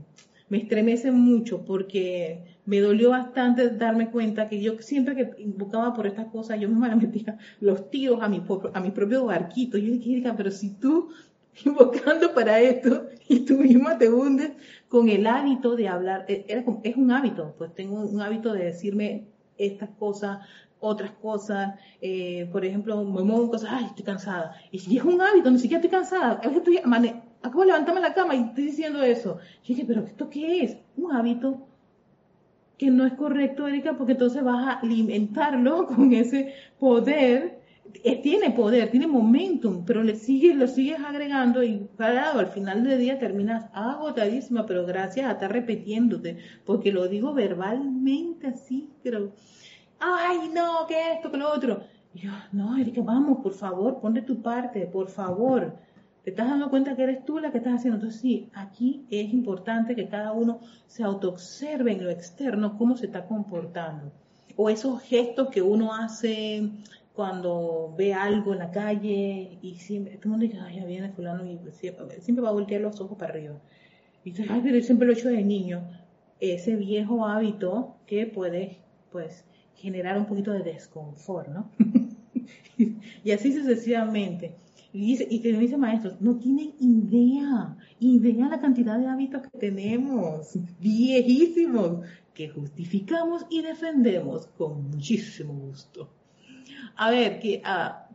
me 0.49 0.59
estremece 0.59 1.13
mucho 1.13 1.65
porque 1.65 2.57
me 2.65 2.81
dolió 2.81 3.11
bastante 3.11 3.69
darme 3.69 4.11
cuenta 4.11 4.49
que 4.49 4.63
yo 4.63 4.79
siempre 4.79 5.15
que 5.15 5.43
invocaba 5.43 5.93
por 5.93 6.07
estas 6.07 6.29
cosas, 6.29 6.59
yo 6.59 6.69
misma 6.69 6.89
le 6.89 6.97
metía 6.97 7.39
los 7.61 7.91
tiros 7.91 8.23
a 8.23 8.29
mi, 8.29 8.43
a 8.73 8.81
mi 8.81 8.91
propio 8.91 9.27
barquito. 9.27 9.77
Yo 9.77 9.93
dije, 9.93 10.23
pero 10.37 10.51
si 10.51 10.71
tú 10.71 11.11
invocando 11.65 12.33
para 12.33 12.61
esto 12.61 13.07
y 13.29 13.41
tú 13.41 13.59
misma 13.59 13.99
te 13.99 14.09
hundes 14.09 14.53
con 14.89 15.11
el 15.11 15.27
hábito 15.27 15.77
de 15.77 15.89
hablar. 15.89 16.25
E, 16.29 16.47
es 16.83 16.97
un 16.97 17.11
hábito, 17.11 17.55
pues 17.59 17.75
tengo 17.75 18.01
un 18.01 18.21
hábito 18.23 18.55
de 18.55 18.65
decirme 18.65 19.27
estas 19.59 19.91
cosas, 19.99 20.41
otras 20.81 21.13
cosas, 21.13 21.75
eh, 22.01 22.49
por 22.53 22.65
ejemplo, 22.65 23.03
me 23.05 23.23
muevo 23.23 23.51
cosas, 23.51 23.71
ay, 23.73 23.87
estoy 23.87 24.05
cansada. 24.05 24.55
Y 24.71 24.79
si 24.79 24.97
es 24.97 25.05
un 25.05 25.21
hábito, 25.21 25.51
ni 25.51 25.59
siquiera 25.59 25.83
estoy 25.83 25.99
cansada, 25.99 26.41
es 26.43 26.51
que 26.51 26.57
estoy, 26.59 26.79
acabo 26.79 27.61
de 27.61 27.67
levantarme 27.67 28.01
la 28.01 28.15
cama 28.15 28.35
y 28.35 28.43
estoy 28.43 28.65
diciendo 28.65 29.03
eso. 29.03 29.39
Y 29.65 29.69
dije, 29.69 29.85
pero 29.87 30.03
¿esto 30.03 30.29
qué 30.29 30.63
es? 30.63 30.79
Un 30.97 31.13
hábito 31.13 31.67
que 32.79 32.91
no 32.91 33.07
es 33.07 33.15
correcto, 33.15 33.67
Erika, 33.67 33.97
porque 33.97 34.13
entonces 34.13 34.45
vas 34.45 34.67
a 34.67 34.81
alimentarlo 34.81 35.87
con 35.95 36.13
ese 36.13 36.55
poder 36.79 37.57
tiene 38.23 38.51
poder, 38.51 38.91
tiene 38.91 39.07
momentum, 39.07 39.85
pero 39.85 40.03
le 40.03 40.17
sigues, 40.17 40.57
lo 40.57 40.67
sigues 40.67 40.99
agregando 41.01 41.63
y 41.63 41.89
parado, 41.97 42.41
al 42.41 42.49
final 42.49 42.85
del 42.85 42.99
día 42.99 43.19
terminas 43.19 43.67
agotadísima, 43.73 44.67
pero 44.67 44.87
gracias 44.87 45.27
a 45.27 45.33
estar 45.33 45.53
repitiéndote, 45.53 46.39
porque 46.65 46.93
lo 46.93 47.09
digo 47.09 47.33
verbalmente 47.33 48.49
así, 48.49 48.91
pero, 49.03 49.33
ay, 49.99 50.51
no, 50.53 50.87
que 50.87 51.13
esto, 51.13 51.31
que 51.31 51.37
lo 51.37 51.53
otro. 51.53 51.83
Y 52.15 52.21
yo, 52.21 52.31
no, 52.53 52.77
Erika, 52.79 53.01
vamos, 53.03 53.39
por 53.43 53.53
favor, 53.53 54.01
ponle 54.01 54.23
tu 54.23 54.41
parte, 54.43 54.87
por 54.87 55.09
favor. 55.09 55.77
Te 56.25 56.31
estás 56.31 56.49
dando 56.49 56.71
cuenta 56.71 56.97
que 56.97 57.05
eres 57.05 57.25
tú 57.25 57.39
la 57.39 57.53
que 57.53 57.59
estás 57.59 57.75
haciendo. 57.75 57.97
Entonces, 57.97 58.21
sí, 58.21 58.51
aquí 58.55 59.07
es 59.11 59.33
importante 59.33 59.95
que 59.95 60.09
cada 60.09 60.33
uno 60.33 60.61
se 60.87 61.05
autoobserve 61.05 61.93
en 61.93 62.03
lo 62.03 62.11
externo 62.11 62.77
cómo 62.79 62.97
se 62.97 63.07
está 63.07 63.27
comportando. 63.27 64.11
O 64.57 64.71
esos 64.71 65.03
gestos 65.03 65.51
que 65.51 65.63
uno 65.63 65.95
hace 65.95 66.71
cuando 67.17 67.95
ve 67.97 68.13
algo 68.13 68.53
en 68.53 68.59
la 68.59 68.71
calle 68.71 69.59
y 69.63 69.77
siempre, 69.77 70.17
todo 70.17 70.25
el 70.25 70.31
mundo 70.31 70.47
dice, 70.47 70.59
ay, 70.61 70.77
ya 70.77 70.85
viene 70.85 71.11
fulano 71.11 71.45
y 71.47 71.59
siempre, 71.73 72.43
va 72.43 72.49
a 72.51 72.53
voltear 72.53 72.83
los 72.83 73.01
ojos 73.01 73.17
para 73.17 73.33
arriba. 73.33 73.55
Y 74.23 74.31
dice, 74.31 74.47
ay, 74.51 74.61
pero 74.63 74.83
siempre 74.83 75.07
lo 75.07 75.15
he 75.15 75.17
hecho 75.17 75.29
de 75.29 75.43
niño. 75.43 75.83
Ese 76.41 76.77
viejo 76.77 77.25
hábito 77.25 77.97
que 78.07 78.27
puede, 78.27 78.79
pues, 79.13 79.45
generar 79.77 80.19
un 80.19 80.27
poquito 80.27 80.53
de 80.53 80.63
desconfort, 80.63 81.49
¿no? 81.49 81.71
y 83.25 83.31
así 83.31 83.53
sucesivamente. 83.53 84.57
Y, 84.93 85.01
dice, 85.07 85.27
y 85.31 85.41
te 85.41 85.53
dice 85.53 85.77
maestros, 85.77 86.21
no 86.21 86.37
tienen 86.37 86.73
idea, 86.81 87.77
idea 88.01 88.49
la 88.49 88.61
cantidad 88.61 88.99
de 88.99 89.07
hábitos 89.07 89.43
que 89.43 89.59
tenemos, 89.59 90.59
viejísimos, 90.81 92.07
que 92.33 92.49
justificamos 92.49 93.45
y 93.51 93.63
defendemos 93.63 94.47
con 94.59 94.91
muchísimo 94.91 95.53
gusto. 95.53 96.09
A 96.97 97.11
ver, 97.11 97.41
que... 97.41 97.61
Ah, 97.65 98.06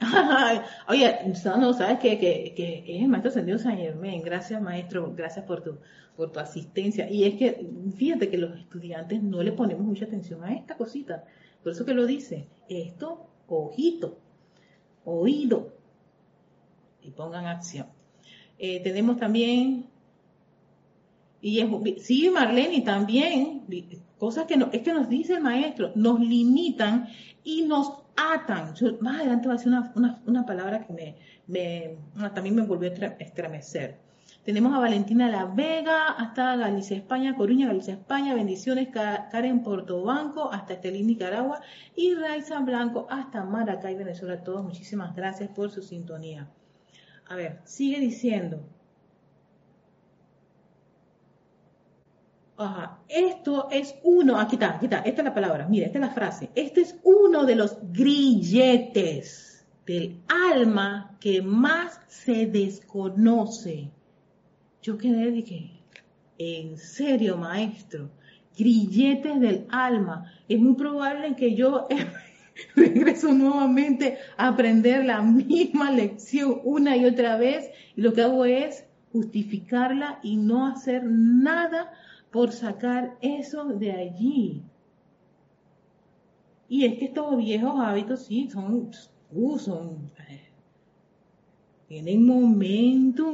oye, 0.88 1.18
no, 1.26 1.72
sabes 1.72 1.98
que, 1.98 2.18
que, 2.18 2.84
es 2.86 3.02
el 3.02 3.08
maestro 3.08 3.30
Ascendido 3.30 3.58
San 3.58 3.76
Germán. 3.76 4.22
Gracias, 4.22 4.60
maestro, 4.62 5.12
gracias 5.14 5.44
por 5.44 5.62
tu, 5.62 5.78
por 6.16 6.30
tu 6.30 6.38
asistencia. 6.38 7.10
Y 7.10 7.24
es 7.24 7.34
que, 7.34 7.66
fíjate 7.96 8.28
que 8.28 8.38
los 8.38 8.56
estudiantes 8.58 9.22
no 9.22 9.42
le 9.42 9.52
ponemos 9.52 9.84
mucha 9.84 10.04
atención 10.04 10.42
a 10.44 10.54
esta 10.54 10.76
cosita. 10.76 11.24
Por 11.62 11.72
eso 11.72 11.84
que 11.84 11.94
lo 11.94 12.06
dice, 12.06 12.46
esto, 12.68 13.28
ojito, 13.48 14.18
oído, 15.04 15.72
y 17.02 17.10
pongan 17.10 17.46
acción. 17.46 17.86
Eh, 18.58 18.80
tenemos 18.82 19.16
también, 19.16 19.86
y 21.40 21.60
es, 21.60 21.68
sí, 22.04 22.30
Marlene, 22.30 22.82
también, 22.82 23.62
cosas 24.18 24.46
que 24.46 24.56
no, 24.56 24.70
es 24.72 24.82
que 24.82 24.92
nos 24.92 25.08
dice 25.08 25.34
el 25.34 25.40
maestro, 25.40 25.92
nos 25.94 26.20
limitan 26.20 27.08
y 27.44 27.62
nos 27.62 28.02
atan. 28.18 28.74
más 29.00 29.20
adelante 29.20 29.48
va 29.48 29.54
a 29.54 29.56
decir 29.56 29.72
una, 30.26 30.46
palabra 30.46 30.84
que 30.86 30.92
me, 30.92 31.16
me, 31.46 31.96
también 32.34 32.56
me 32.56 32.62
volvió 32.62 32.90
a 32.90 33.06
estremecer. 33.18 33.96
Tenemos 34.44 34.74
a 34.74 34.78
Valentina 34.78 35.28
La 35.28 35.44
Vega, 35.44 36.08
hasta 36.12 36.56
Galicia, 36.56 36.96
España, 36.96 37.36
Coruña, 37.36 37.66
Galicia, 37.66 37.94
España, 37.94 38.34
bendiciones, 38.34 38.88
Karen 38.88 39.62
Portobanco, 39.62 40.50
hasta 40.50 40.74
Estelín, 40.74 41.06
Nicaragua, 41.06 41.60
y 41.94 42.14
Raiza 42.14 42.58
Blanco, 42.60 43.06
hasta 43.10 43.44
Maracay, 43.44 43.94
Venezuela. 43.94 44.42
Todos, 44.42 44.64
muchísimas 44.64 45.14
gracias 45.14 45.50
por 45.50 45.70
su 45.70 45.82
sintonía. 45.82 46.48
A 47.26 47.36
ver, 47.36 47.60
sigue 47.64 48.00
diciendo, 48.00 48.66
Ajá. 52.58 52.98
Esto 53.08 53.68
es 53.70 53.94
uno, 54.02 54.40
aquí 54.40 54.56
está, 54.56 54.70
aquí 54.70 54.86
está, 54.86 54.98
esta 54.98 55.22
es 55.22 55.24
la 55.24 55.34
palabra, 55.34 55.68
mira, 55.68 55.86
esta 55.86 55.98
es 55.98 56.04
la 56.04 56.10
frase. 56.10 56.50
Este 56.56 56.80
es 56.80 56.96
uno 57.04 57.46
de 57.46 57.54
los 57.54 57.78
grilletes 57.92 59.64
del 59.86 60.20
alma 60.52 61.16
que 61.20 61.40
más 61.40 62.00
se 62.08 62.46
desconoce. 62.46 63.92
Yo 64.82 64.98
quedé 64.98 65.44
que, 65.44 65.70
en 66.38 66.76
serio, 66.78 67.36
maestro, 67.36 68.10
grilletes 68.58 69.40
del 69.40 69.66
alma. 69.70 70.32
Es 70.48 70.58
muy 70.58 70.74
probable 70.74 71.36
que 71.36 71.54
yo 71.54 71.86
regreso 72.74 73.32
nuevamente 73.32 74.18
a 74.36 74.48
aprender 74.48 75.04
la 75.04 75.22
misma 75.22 75.92
lección 75.92 76.60
una 76.64 76.96
y 76.96 77.04
otra 77.04 77.36
vez 77.36 77.70
y 77.94 78.02
lo 78.02 78.12
que 78.12 78.22
hago 78.22 78.44
es 78.44 78.84
justificarla 79.12 80.18
y 80.24 80.36
no 80.36 80.66
hacer 80.66 81.04
nada 81.04 81.92
por 82.30 82.52
sacar 82.52 83.16
eso 83.20 83.64
de 83.64 83.92
allí. 83.92 84.62
Y 86.68 86.84
es 86.84 86.98
que 86.98 87.06
estos 87.06 87.36
viejos 87.38 87.80
hábitos 87.80 88.26
sí 88.26 88.48
son, 88.50 88.90
uh, 89.32 89.58
eh, 90.28 90.50
tienen 91.88 92.26
momentum. 92.26 93.28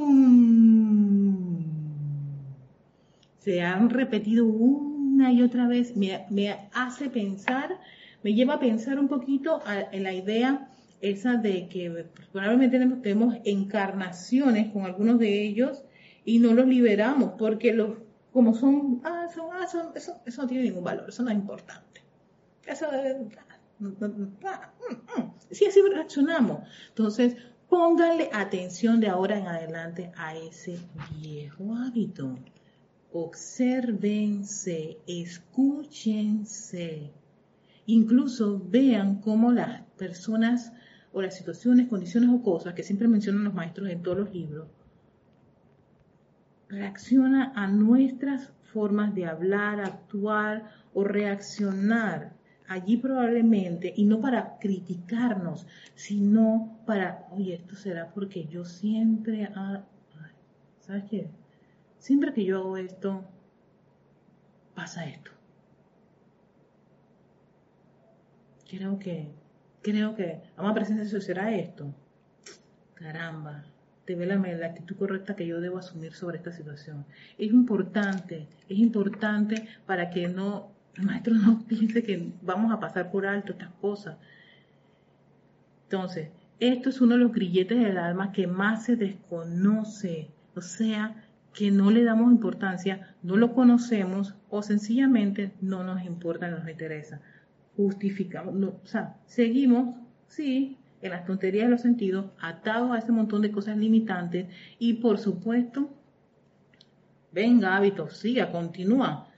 Se 3.39 3.61
han 3.61 3.89
repetido 3.89 4.45
una 4.45 5.33
y 5.33 5.41
otra 5.41 5.67
vez. 5.67 5.97
Me, 5.97 6.25
me 6.29 6.69
hace 6.73 7.09
pensar, 7.09 7.77
me 8.23 8.33
lleva 8.33 8.53
a 8.55 8.59
pensar 8.59 8.97
un 8.97 9.09
poquito 9.09 9.61
en 9.91 10.03
la 10.03 10.13
idea 10.13 10.69
esa 11.01 11.35
de 11.35 11.67
que 11.67 12.05
probablemente 12.31 12.79
tenemos 13.01 13.35
encarnaciones 13.43 14.71
con 14.71 14.85
algunos 14.85 15.19
de 15.19 15.43
ellos 15.43 15.83
y 16.23 16.39
no 16.39 16.53
los 16.53 16.67
liberamos 16.67 17.33
porque 17.37 17.73
los 17.73 18.04
como 18.35 18.53
son, 18.53 19.01
ah, 19.05 19.29
son, 19.33 19.45
ah, 19.53 19.65
son 19.65 19.91
eso, 19.95 20.19
eso 20.25 20.41
no 20.41 20.47
tiene 20.49 20.65
ningún 20.65 20.83
valor, 20.83 21.05
eso 21.07 21.23
no 21.23 21.29
es 21.29 21.37
importante. 21.37 22.01
Eso, 22.65 22.85
mm, 23.79 23.87
mm. 23.87 25.33
sí, 25.51 25.65
así 25.65 25.81
reaccionamos. 25.81 26.67
Entonces, 26.89 27.37
pónganle 27.69 28.29
atención 28.33 28.99
de 28.99 29.07
ahora 29.07 29.39
en 29.39 29.47
adelante 29.47 30.11
a 30.17 30.35
ese 30.35 30.77
viejo 31.17 31.75
hábito. 31.75 32.37
Obsérvense, 33.13 34.97
escúchense. 35.07 37.13
Incluso 37.85 38.61
vean 38.67 39.21
cómo 39.21 39.53
las 39.53 39.83
personas 39.97 40.73
o 41.13 41.21
las 41.21 41.37
situaciones, 41.37 41.87
condiciones 41.87 42.29
o 42.31 42.43
cosas 42.43 42.73
que 42.73 42.83
siempre 42.83 43.07
mencionan 43.07 43.45
los 43.45 43.53
maestros 43.53 43.89
en 43.89 44.03
todos 44.03 44.17
los 44.17 44.33
libros, 44.33 44.67
reacciona 46.69 47.51
a 47.55 47.67
nuestras 47.67 48.51
formas 48.73 49.13
de 49.15 49.25
hablar, 49.25 49.79
actuar 49.79 50.71
o 50.93 51.03
reaccionar 51.03 52.33
allí 52.67 52.97
probablemente, 52.97 53.93
y 53.95 54.05
no 54.05 54.19
para 54.21 54.57
criticarnos, 54.59 55.67
sino 55.93 56.79
para, 56.85 57.27
oye, 57.31 57.53
esto 57.55 57.75
será 57.75 58.11
porque 58.11 58.45
yo 58.47 58.65
siempre, 58.65 59.49
¿sabes 60.81 61.03
qué? 61.09 61.29
Siempre 61.99 62.33
que 62.33 62.43
yo 62.43 62.57
hago 62.57 62.77
esto, 62.77 63.23
pasa 64.73 65.05
esto. 65.05 65.31
Creo 68.67 68.97
que, 68.97 69.31
creo 69.81 70.15
que, 70.15 70.41
a 70.57 70.63
más 70.63 70.73
presencia 70.73 71.21
será 71.21 71.55
esto. 71.55 71.93
Caramba, 72.95 73.63
devélame 74.05 74.55
la 74.57 74.67
actitud 74.67 74.95
correcta 74.95 75.35
que 75.35 75.47
yo 75.47 75.59
debo 75.59 75.77
asumir 75.77 76.13
sobre 76.13 76.37
esta 76.37 76.51
situación. 76.51 77.05
Es 77.37 77.51
importante, 77.51 78.47
es 78.69 78.77
importante 78.77 79.67
para 79.85 80.09
que 80.09 80.27
no, 80.27 80.71
el 80.95 81.05
maestro 81.05 81.33
no 81.33 81.63
piense 81.67 82.03
que 82.03 82.31
vamos 82.41 82.71
a 82.71 82.79
pasar 82.79 83.11
por 83.11 83.25
alto 83.25 83.53
estas 83.53 83.71
cosas. 83.81 84.17
Entonces, 85.83 86.29
esto 86.59 86.89
es 86.89 87.01
uno 87.01 87.13
de 87.15 87.21
los 87.21 87.33
grilletes 87.33 87.79
del 87.79 87.97
alma 87.97 88.31
que 88.31 88.47
más 88.47 88.85
se 88.85 88.95
desconoce, 88.95 90.29
o 90.55 90.61
sea, 90.61 91.15
que 91.53 91.71
no 91.71 91.89
le 91.89 92.03
damos 92.03 92.31
importancia, 92.31 93.15
no 93.23 93.37
lo 93.37 93.53
conocemos 93.53 94.35
o 94.49 94.61
sencillamente 94.61 95.53
no 95.61 95.83
nos 95.83 96.03
importa, 96.03 96.49
no 96.49 96.59
nos 96.59 96.69
interesa. 96.69 97.21
Justificamos, 97.77 98.55
o 98.55 98.87
sea, 98.87 99.17
seguimos, 99.25 99.95
sí, 100.27 100.77
en 101.07 101.13
las 101.13 101.25
tonterías 101.25 101.65
de 101.65 101.71
los 101.71 101.81
sentidos, 101.81 102.31
atados 102.39 102.91
a 102.91 102.99
ese 102.99 103.11
montón 103.11 103.41
de 103.41 103.51
cosas 103.51 103.77
limitantes 103.77 104.47
y 104.79 104.95
por 104.95 105.17
supuesto, 105.17 105.89
venga 107.31 107.75
hábitos, 107.75 108.17
siga, 108.17 108.51
continúa. 108.51 109.29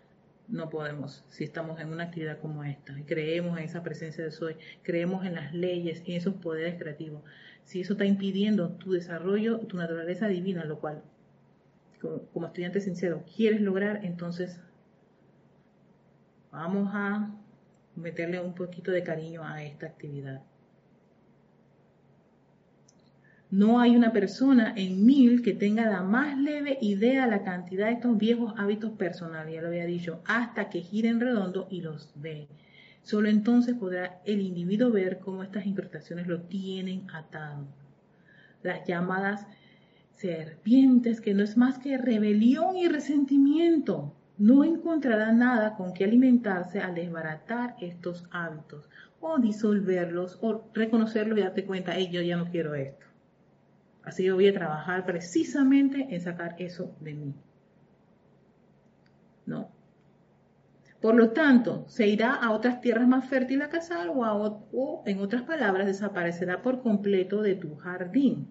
No 0.47 0.69
podemos 0.69 1.25
si 1.27 1.43
estamos 1.43 1.79
en 1.81 1.89
una 1.89 2.05
actividad 2.05 2.39
como 2.39 2.63
esta 2.63 2.95
creemos 3.05 3.57
en 3.57 3.65
esa 3.65 3.83
presencia 3.83 4.23
de 4.23 4.31
soy, 4.31 4.55
creemos 4.81 5.25
en 5.25 5.35
las 5.35 5.53
leyes, 5.53 6.03
en 6.05 6.15
esos 6.15 6.35
poderes 6.35 6.75
creativos. 6.79 7.21
Si 7.65 7.81
eso 7.81 7.93
está 7.93 8.05
impidiendo 8.05 8.69
tu 8.69 8.93
desarrollo, 8.93 9.59
tu 9.59 9.75
naturaleza 9.75 10.27
divina, 10.27 10.63
lo 10.63 10.79
cual 10.79 11.03
como 12.33 12.47
estudiante 12.47 12.79
sincero 12.79 13.23
quieres 13.35 13.59
lograr, 13.59 14.05
entonces 14.05 14.59
vamos 16.51 16.91
a 16.93 17.29
meterle 17.95 18.39
un 18.39 18.53
poquito 18.53 18.91
de 18.91 19.03
cariño 19.03 19.43
a 19.43 19.63
esta 19.63 19.87
actividad. 19.87 20.41
No 23.49 23.79
hay 23.79 23.95
una 23.95 24.11
persona 24.11 24.73
en 24.75 25.05
mil 25.05 25.41
que 25.41 25.53
tenga 25.53 25.89
la 25.89 26.03
más 26.03 26.37
leve 26.37 26.77
idea 26.81 27.23
de 27.23 27.31
la 27.31 27.43
cantidad 27.43 27.87
de 27.87 27.93
estos 27.93 28.17
viejos 28.17 28.53
hábitos 28.57 28.91
personales, 28.91 29.53
ya 29.53 29.61
lo 29.61 29.69
había 29.69 29.85
dicho, 29.85 30.21
hasta 30.25 30.69
que 30.69 30.81
gire 30.81 31.07
en 31.07 31.21
redondo 31.21 31.65
y 31.69 31.79
los 31.79 32.11
ve. 32.15 32.49
Solo 33.03 33.29
entonces 33.29 33.75
podrá 33.75 34.19
el 34.25 34.41
individuo 34.41 34.91
ver 34.91 35.19
cómo 35.19 35.43
estas 35.43 35.65
incrustaciones 35.65 36.27
lo 36.27 36.41
tienen 36.41 37.09
atado. 37.09 37.65
Las 38.63 38.85
llamadas 38.85 39.47
serpientes, 40.11 41.21
que 41.21 41.33
no 41.33 41.41
es 41.41 41.55
más 41.55 41.79
que 41.79 41.97
rebelión 41.97 42.75
y 42.75 42.89
resentimiento, 42.89 44.13
no 44.37 44.65
encontrará 44.65 45.31
nada 45.31 45.77
con 45.77 45.93
que 45.93 46.03
alimentarse 46.03 46.81
al 46.81 46.95
desbaratar 46.95 47.77
estos 47.79 48.25
hábitos 48.29 48.89
o 49.21 49.39
disolverlos 49.39 50.37
o 50.41 50.69
reconocerlos 50.73 51.39
y 51.39 51.43
darte 51.43 51.63
cuenta, 51.63 51.93
hey, 51.95 52.09
yo 52.11 52.21
ya 52.21 52.35
no 52.35 52.51
quiero 52.51 52.75
esto. 52.75 53.06
Así 54.07 54.23
que 54.23 54.31
voy 54.31 54.47
a 54.47 54.53
trabajar 54.53 55.05
precisamente 55.05 56.07
en 56.09 56.21
sacar 56.21 56.55
eso 56.59 56.95
de 57.01 57.13
mí. 57.13 57.33
¿No? 59.45 59.69
Por 61.01 61.15
lo 61.15 61.31
tanto, 61.31 61.83
se 61.89 62.07
irá 62.07 62.33
a 62.33 62.51
otras 62.51 62.79
tierras 62.79 63.05
más 63.05 63.27
fértiles 63.27 63.67
a 63.67 63.69
cazar 63.69 64.07
o, 64.09 65.03
en 65.05 65.19
otras 65.19 65.41
palabras, 65.41 65.87
desaparecerá 65.87 66.61
por 66.61 66.81
completo 66.81 67.41
de 67.41 67.55
tu 67.55 67.75
jardín. 67.75 68.47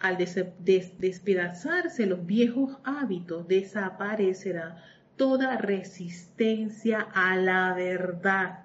Al 0.00 0.16
despedazarse 0.18 2.04
los 2.06 2.26
viejos 2.26 2.78
hábitos, 2.82 3.46
desaparecerá 3.46 4.82
toda 5.16 5.58
resistencia 5.58 7.06
a 7.14 7.36
la 7.36 7.72
verdad. 7.72 8.64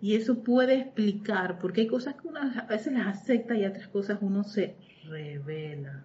Y 0.00 0.16
eso 0.16 0.42
puede 0.42 0.74
explicar, 0.74 1.60
porque 1.60 1.82
hay 1.82 1.86
cosas 1.86 2.16
que 2.16 2.26
uno 2.26 2.40
a 2.40 2.66
veces 2.66 2.92
las 2.92 3.06
acepta 3.06 3.54
y 3.54 3.64
otras 3.64 3.86
cosas 3.86 4.18
uno 4.20 4.42
se 4.42 4.76
revela. 5.08 6.04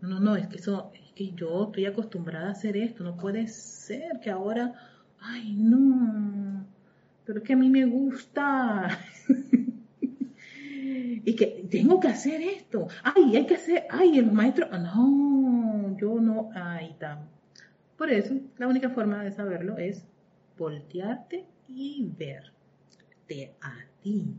No, 0.00 0.08
no, 0.08 0.20
no, 0.20 0.36
es 0.36 0.46
que 0.48 0.56
eso, 0.56 0.92
es 0.94 1.12
que 1.12 1.32
yo 1.32 1.64
estoy 1.64 1.86
acostumbrada 1.86 2.48
a 2.48 2.52
hacer 2.52 2.76
esto, 2.76 3.02
no 3.04 3.16
puede 3.16 3.46
ser 3.48 4.20
que 4.20 4.30
ahora, 4.30 4.74
ay, 5.20 5.54
no, 5.54 6.66
pero 7.24 7.38
es 7.38 7.44
que 7.44 7.54
a 7.54 7.56
mí 7.56 7.70
me 7.70 7.86
gusta. 7.86 8.98
y 11.24 11.34
que 11.34 11.66
tengo 11.70 11.98
que 11.98 12.08
hacer 12.08 12.40
esto, 12.42 12.88
ay, 13.02 13.36
hay 13.36 13.46
que 13.46 13.54
hacer, 13.54 13.86
ay, 13.90 14.18
el 14.18 14.30
maestro, 14.30 14.68
no, 14.78 15.96
yo 15.98 16.20
no, 16.20 16.50
ay, 16.54 16.90
está. 16.90 17.26
Por 17.96 18.10
eso, 18.10 18.34
la 18.58 18.68
única 18.68 18.90
forma 18.90 19.24
de 19.24 19.32
saberlo 19.32 19.78
es 19.78 20.04
voltearte 20.58 21.46
y 21.68 22.12
verte 22.16 23.54
a 23.60 23.74
ti. 24.02 24.34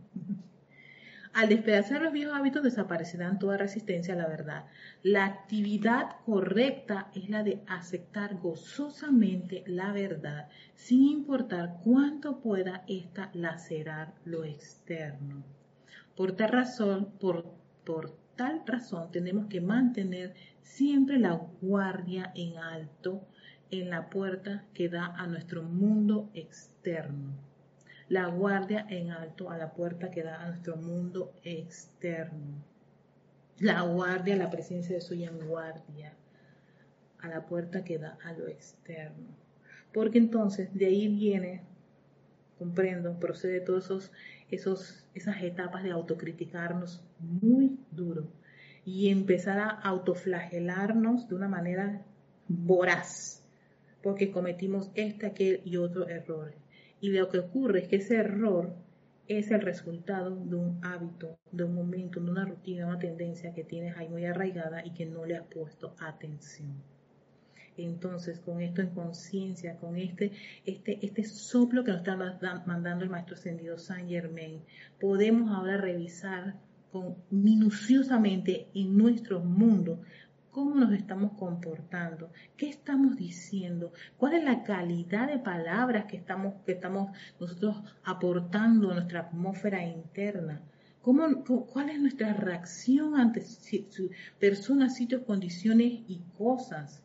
Al 1.37 1.49
despedazar 1.49 2.01
los 2.01 2.13
viejos 2.13 2.35
hábitos 2.35 2.63
desaparecerán 2.63 3.37
toda 3.37 3.57
resistencia 3.57 4.15
a 4.15 4.17
la 4.17 4.27
verdad. 4.27 4.65
La 5.03 5.25
actividad 5.25 6.15
correcta 6.25 7.11
es 7.13 7.29
la 7.29 7.43
de 7.43 7.61
aceptar 7.67 8.39
gozosamente 8.39 9.63
la 9.67 9.91
verdad, 9.91 10.49
sin 10.73 11.03
importar 11.03 11.77
cuánto 11.83 12.39
pueda 12.39 12.83
ésta 12.87 13.29
lacerar 13.35 14.15
lo 14.25 14.45
externo. 14.45 15.43
Por 16.15 16.31
tal 16.31 16.49
razón, 16.49 17.11
por, 17.19 17.45
por 17.85 18.17
tal 18.35 18.63
razón 18.65 19.11
tenemos 19.11 19.45
que 19.45 19.61
mantener 19.61 20.33
siempre 20.63 21.19
la 21.19 21.39
guardia 21.61 22.31
en 22.33 22.57
alto 22.57 23.27
en 23.69 23.91
la 23.91 24.09
puerta 24.09 24.65
que 24.73 24.89
da 24.89 25.13
a 25.15 25.27
nuestro 25.27 25.61
mundo 25.61 26.31
externo 26.33 27.46
la 28.09 28.27
guardia 28.27 28.85
en 28.89 29.11
alto 29.11 29.49
a 29.49 29.57
la 29.57 29.73
puerta 29.73 30.11
que 30.11 30.23
da 30.23 30.41
a 30.41 30.47
nuestro 30.47 30.77
mundo 30.77 31.33
externo. 31.43 32.63
La 33.59 33.81
guardia, 33.81 34.35
la 34.35 34.49
presencia 34.49 34.95
de 34.95 35.01
soy 35.01 35.23
en 35.23 35.47
guardia 35.47 36.13
a 37.19 37.27
la 37.27 37.45
puerta 37.45 37.83
que 37.83 37.97
da 37.97 38.17
a 38.23 38.33
lo 38.33 38.47
externo. 38.47 39.27
Porque 39.93 40.19
entonces 40.19 40.73
de 40.73 40.85
ahí 40.85 41.07
viene 41.07 41.63
comprendo, 42.57 43.19
procede 43.19 43.59
todos 43.59 43.85
esos, 43.85 44.11
esos, 44.49 45.05
esas 45.13 45.41
etapas 45.43 45.83
de 45.83 45.91
autocriticarnos 45.91 47.03
muy 47.19 47.77
duro 47.91 48.27
y 48.85 49.09
empezar 49.09 49.59
a 49.59 49.69
autoflagelarnos 49.69 51.27
de 51.27 51.35
una 51.35 51.47
manera 51.47 52.01
voraz, 52.47 53.43
porque 54.01 54.31
cometimos 54.31 54.91
este, 54.95 55.25
aquel 55.25 55.61
y 55.65 55.77
otro 55.77 56.07
error. 56.07 56.53
Y 56.99 57.09
lo 57.09 57.29
que 57.29 57.39
ocurre 57.39 57.81
es 57.81 57.87
que 57.87 57.97
ese 57.97 58.15
error 58.17 58.73
es 59.27 59.51
el 59.51 59.61
resultado 59.61 60.35
de 60.35 60.55
un 60.55 60.79
hábito, 60.83 61.37
de 61.51 61.63
un 61.65 61.75
momento, 61.75 62.19
de 62.19 62.31
una 62.31 62.45
rutina, 62.45 62.87
una 62.87 62.99
tendencia 62.99 63.53
que 63.53 63.63
tienes 63.63 63.97
ahí 63.97 64.07
muy 64.07 64.25
arraigada 64.25 64.85
y 64.85 64.91
que 64.91 65.05
no 65.05 65.25
le 65.25 65.35
has 65.35 65.45
puesto 65.47 65.95
atención. 65.99 66.81
Entonces, 67.77 68.39
con 68.39 68.61
esto 68.61 68.81
en 68.81 68.89
conciencia, 68.89 69.77
con 69.77 69.97
este, 69.97 70.31
este, 70.65 71.05
este 71.05 71.23
soplo 71.23 71.83
que 71.83 71.91
nos 71.91 72.01
está 72.01 72.15
mandando 72.65 73.03
el 73.03 73.09
Maestro 73.09 73.35
Ascendido 73.35 73.77
San 73.77 74.07
Germain, 74.07 74.61
podemos 74.99 75.51
ahora 75.51 75.77
revisar 75.77 76.55
con, 76.91 77.15
minuciosamente 77.29 78.67
en 78.73 78.97
nuestro 78.97 79.41
mundo 79.41 80.01
cómo 80.57 80.73
nos 80.73 80.91
estamos 80.91 81.33
comportando, 81.33 82.31
qué 82.57 82.67
estamos 82.67 83.15
diciendo, 83.15 83.93
cuál 84.17 84.33
es 84.33 84.43
la 84.43 84.63
calidad 84.63 85.27
de 85.27 85.37
palabras 85.37 86.05
que 86.05 86.17
estamos, 86.17 86.55
que 86.65 86.71
estamos 86.71 87.15
nosotros 87.39 87.83
aportando 88.03 88.89
a 88.89 88.95
nuestra 88.95 89.19
atmósfera 89.19 89.85
interna. 89.85 90.63
¿Cómo, 91.03 91.43
¿Cuál 91.71 91.91
es 91.91 91.99
nuestra 91.99 92.33
reacción 92.33 93.19
ante 93.19 93.43
personas, 94.39 94.95
sitios, 94.95 95.21
condiciones 95.27 95.93
y 96.07 96.23
cosas? 96.35 97.03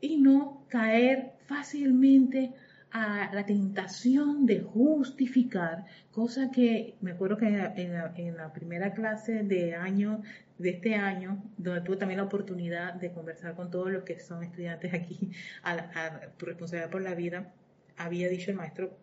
Y 0.00 0.16
no 0.16 0.64
caer 0.68 1.34
fácilmente 1.46 2.54
a 2.92 3.30
la 3.32 3.46
tentación 3.46 4.46
de 4.46 4.60
justificar, 4.60 5.84
cosa 6.10 6.50
que 6.50 6.96
me 7.00 7.12
acuerdo 7.12 7.36
que 7.36 7.46
en 7.46 8.36
la, 8.36 8.52
primera 8.52 8.92
clase 8.92 9.42
de 9.44 9.74
año 9.74 10.22
de 10.58 10.70
este 10.70 10.94
año, 10.94 11.42
donde 11.56 11.80
tuve 11.80 11.96
también 11.96 12.18
la 12.18 12.24
oportunidad 12.24 12.94
de 12.94 13.12
conversar 13.12 13.54
con 13.54 13.70
todos 13.70 13.90
los 13.90 14.02
que 14.02 14.18
son 14.18 14.42
estudiantes 14.42 14.92
aquí 14.92 15.30
a, 15.62 16.32
tu 16.36 16.46
responsabilidad 16.46 16.90
por 16.90 17.02
la 17.02 17.14
vida, 17.14 17.52
había 17.96 18.28
dicho 18.28 18.50
el 18.50 18.56
maestro, 18.56 18.96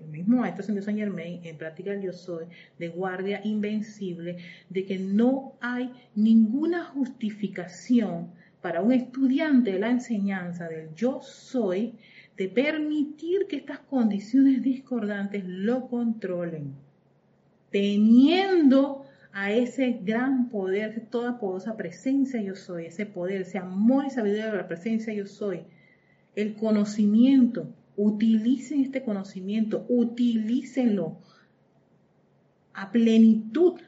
el 0.00 0.08
mismo 0.08 0.38
maestro 0.38 0.64
San 0.82 0.96
Germain, 0.96 1.44
en 1.44 1.58
práctica 1.58 1.90
del 1.90 2.02
yo 2.02 2.12
soy, 2.12 2.46
de 2.78 2.88
guardia 2.88 3.40
invencible, 3.44 4.38
de 4.70 4.84
que 4.86 4.98
no 4.98 5.56
hay 5.60 5.92
ninguna 6.14 6.84
justificación 6.84 8.30
para 8.62 8.82
un 8.82 8.92
estudiante 8.92 9.72
de 9.72 9.78
la 9.78 9.90
enseñanza 9.90 10.68
del 10.68 10.94
yo 10.94 11.20
soy 11.22 11.98
de 12.36 12.48
permitir 12.48 13.46
que 13.48 13.56
estas 13.56 13.78
condiciones 13.78 14.62
discordantes 14.62 15.44
lo 15.46 15.88
controlen, 15.88 16.74
teniendo 17.70 19.04
a 19.32 19.52
ese 19.52 20.00
gran 20.02 20.48
poder, 20.48 21.08
toda 21.10 21.38
poderosa 21.38 21.76
presencia 21.76 22.40
yo 22.40 22.54
soy, 22.54 22.86
ese 22.86 23.06
poder, 23.06 23.42
ese 23.42 23.58
amor 23.58 24.06
y 24.06 24.10
sabiduría 24.10 24.50
de 24.50 24.56
la 24.56 24.68
presencia 24.68 25.12
yo 25.12 25.26
soy, 25.26 25.64
el 26.34 26.54
conocimiento, 26.54 27.68
utilicen 27.96 28.80
este 28.80 29.02
conocimiento, 29.02 29.86
utilícenlo 29.88 31.18
a 32.74 32.92
plenitud 32.92 33.80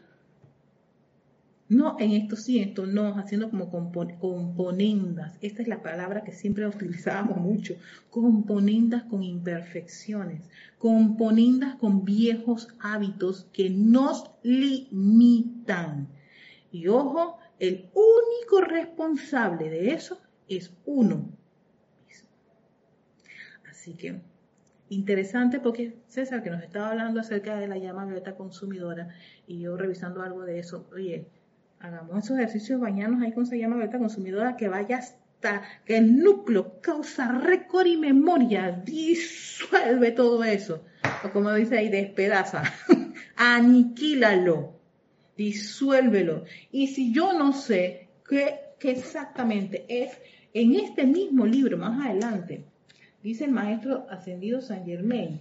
no 1.68 1.96
en 1.98 2.12
esto 2.12 2.37
sí, 2.37 2.59
en 2.59 2.70
esto 2.70 2.87
no, 2.87 3.18
haciendo 3.18 3.50
como 3.50 3.70
componendas. 3.70 5.37
Esta 5.40 5.62
es 5.62 5.68
la 5.68 5.83
palabra 5.83 6.24
que 6.24 6.33
siempre 6.33 6.66
utilizábamos 6.66 7.38
mucho. 7.38 7.74
Componendas 8.11 9.04
con 9.04 9.22
imperfecciones, 9.22 10.42
componendas 10.78 11.76
con 11.76 12.04
viejos 12.04 12.68
hábitos 12.81 13.46
que 13.52 13.68
nos 13.70 14.31
limitan. 14.42 16.09
Y 16.72 16.88
ojo, 16.88 17.38
el 17.59 17.90
único 17.94 18.61
responsable 18.61 19.68
de 19.68 19.92
eso 19.92 20.18
es 20.48 20.72
uno 20.87 21.28
Así 23.70 23.94
que 23.94 24.20
interesante 24.90 25.61
porque 25.61 25.94
César 26.09 26.42
que 26.42 26.50
nos 26.50 26.62
estaba 26.62 26.90
hablando 26.90 27.20
acerca 27.20 27.57
de 27.57 27.68
la 27.68 27.78
llama 27.78 28.04
violeta 28.04 28.37
consumidora 28.37 29.14
y 29.46 29.61
yo 29.61 29.76
revisando 29.76 30.22
algo 30.22 30.42
de 30.44 30.59
eso, 30.59 30.87
oye, 30.92 31.26
hagamos 31.81 32.25
esos 32.25 32.38
ejercicios, 32.38 32.81
bañarnos 32.81 33.23
ahí 33.23 33.33
con 33.33 33.45
esa 33.45 33.57
llama 33.57 33.77
abierta 33.77 33.99
consumidora 33.99 34.57
que 34.57 34.69
vaya 34.69 34.99
hasta 34.99 35.62
que 35.85 35.97
el 35.97 36.19
núcleo 36.19 36.81
causa 36.81 37.33
récord 37.33 37.87
y 37.87 37.97
memoria, 37.97 38.73
disuelve 38.85 40.11
todo 40.11 40.43
eso. 40.45 40.83
O 41.25 41.31
como 41.31 41.53
dice 41.55 41.79
ahí, 41.79 41.88
despedaza, 41.88 42.62
aniquílalo, 43.37 44.75
disuélvelo. 45.37 46.45
Y 46.73 46.88
si 46.88 47.12
yo 47.12 47.33
no 47.33 47.53
sé 47.53 48.09
qué, 48.29 48.57
qué 48.79 48.91
exactamente 48.91 49.85
es, 49.88 50.19
en 50.55 50.75
este 50.75 51.07
mismo 51.07 51.47
libro, 51.47 51.79
más 51.79 52.05
adelante, 52.05 52.64
dice 53.23 53.45
el 53.45 53.53
maestro 53.53 54.07
ascendido 54.11 54.61
San 54.61 54.85
Germain, 54.85 55.41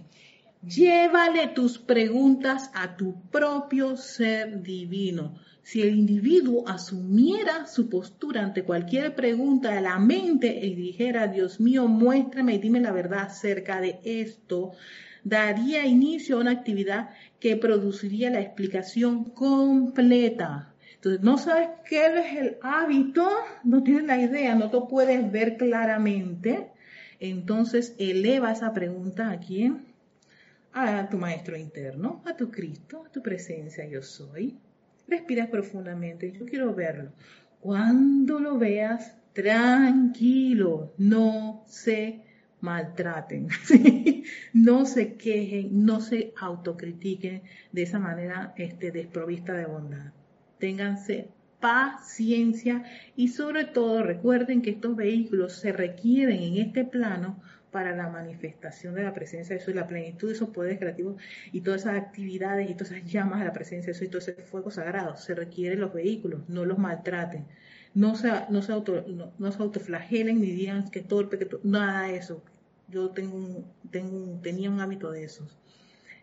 llévale 0.64 1.48
tus 1.48 1.78
preguntas 1.78 2.70
a 2.74 2.96
tu 2.96 3.20
propio 3.30 3.96
ser 3.96 4.62
divino 4.62 5.38
si 5.68 5.82
el 5.82 5.94
individuo 5.94 6.66
asumiera 6.66 7.66
su 7.66 7.90
postura 7.90 8.42
ante 8.42 8.64
cualquier 8.64 9.14
pregunta 9.14 9.74
de 9.74 9.82
la 9.82 9.98
mente 9.98 10.46
y 10.64 10.74
dijera, 10.74 11.26
Dios 11.26 11.60
mío, 11.60 11.86
muéstrame 11.86 12.54
y 12.54 12.58
dime 12.58 12.80
la 12.80 12.90
verdad 12.90 13.26
acerca 13.26 13.78
de 13.78 14.00
esto, 14.02 14.72
daría 15.24 15.84
inicio 15.84 16.38
a 16.38 16.40
una 16.40 16.52
actividad 16.52 17.10
que 17.38 17.54
produciría 17.56 18.30
la 18.30 18.40
explicación 18.40 19.24
completa. 19.24 20.72
Entonces, 20.94 21.20
no 21.20 21.36
sabes 21.36 21.68
qué 21.84 22.06
es 22.06 22.36
el 22.38 22.56
hábito, 22.62 23.28
no 23.62 23.82
tienes 23.82 24.04
la 24.04 24.18
idea, 24.18 24.54
no 24.54 24.70
te 24.70 24.80
puedes 24.88 25.30
ver 25.30 25.58
claramente. 25.58 26.68
Entonces, 27.20 27.94
eleva 27.98 28.52
esa 28.52 28.72
pregunta 28.72 29.30
a 29.30 29.38
quién? 29.38 29.84
A 30.72 31.10
tu 31.10 31.18
maestro 31.18 31.58
interno, 31.58 32.22
a 32.24 32.34
tu 32.34 32.50
Cristo, 32.50 33.04
a 33.06 33.12
tu 33.12 33.20
presencia 33.20 33.86
yo 33.86 34.00
soy. 34.00 34.56
Respiras 35.08 35.48
profundamente, 35.48 36.30
yo 36.32 36.44
quiero 36.44 36.74
verlo. 36.74 37.10
Cuando 37.60 38.38
lo 38.38 38.58
veas, 38.58 39.16
tranquilo, 39.32 40.92
no 40.98 41.64
se 41.66 42.20
maltraten, 42.60 43.48
no 44.52 44.84
se 44.84 45.14
quejen, 45.14 45.84
no 45.84 46.00
se 46.00 46.34
autocritiquen 46.38 47.42
de 47.72 47.82
esa 47.82 47.98
manera 47.98 48.52
este, 48.56 48.90
desprovista 48.90 49.54
de 49.54 49.66
bondad. 49.66 50.12
Ténganse 50.58 51.28
paciencia 51.60 52.84
y 53.16 53.28
sobre 53.28 53.64
todo 53.64 54.02
recuerden 54.02 54.62
que 54.62 54.70
estos 54.70 54.94
vehículos 54.94 55.54
se 55.54 55.72
requieren 55.72 56.42
en 56.42 56.56
este 56.58 56.84
plano 56.84 57.40
para 57.70 57.94
la 57.94 58.08
manifestación 58.08 58.94
de 58.94 59.02
la 59.02 59.14
presencia 59.14 59.56
de 59.56 59.70
y 59.70 59.74
la 59.74 59.86
plenitud 59.86 60.28
de 60.28 60.34
esos 60.34 60.50
poderes 60.50 60.78
creativos 60.78 61.20
y 61.52 61.60
todas 61.60 61.82
esas 61.82 61.96
actividades 61.96 62.70
y 62.70 62.74
todas 62.74 62.92
esas 62.92 63.10
llamas 63.10 63.40
de 63.40 63.46
la 63.46 63.52
presencia 63.52 63.92
de 63.92 63.98
Dios 63.98 64.08
y 64.08 64.10
todo 64.10 64.18
ese 64.18 64.34
fuego 64.42 64.70
sagrado. 64.70 65.16
Se 65.16 65.34
requieren 65.34 65.80
los 65.80 65.92
vehículos, 65.92 66.48
no 66.48 66.64
los 66.64 66.78
maltraten. 66.78 67.46
No 67.94 68.14
se, 68.14 68.30
no 68.50 68.62
se, 68.62 68.72
auto, 68.72 69.04
no, 69.38 69.52
se 69.52 69.62
autoflagelen 69.62 70.40
ni 70.40 70.50
digan 70.52 70.90
que 70.90 71.00
torpe, 71.00 71.38
que 71.38 71.48
nada 71.64 72.02
de 72.02 72.16
eso. 72.16 72.42
Yo 72.88 73.10
tengo 73.10 73.64
tengo 73.90 74.40
tenía 74.40 74.70
un 74.70 74.80
hábito 74.80 75.10
de 75.10 75.24
esos 75.24 75.58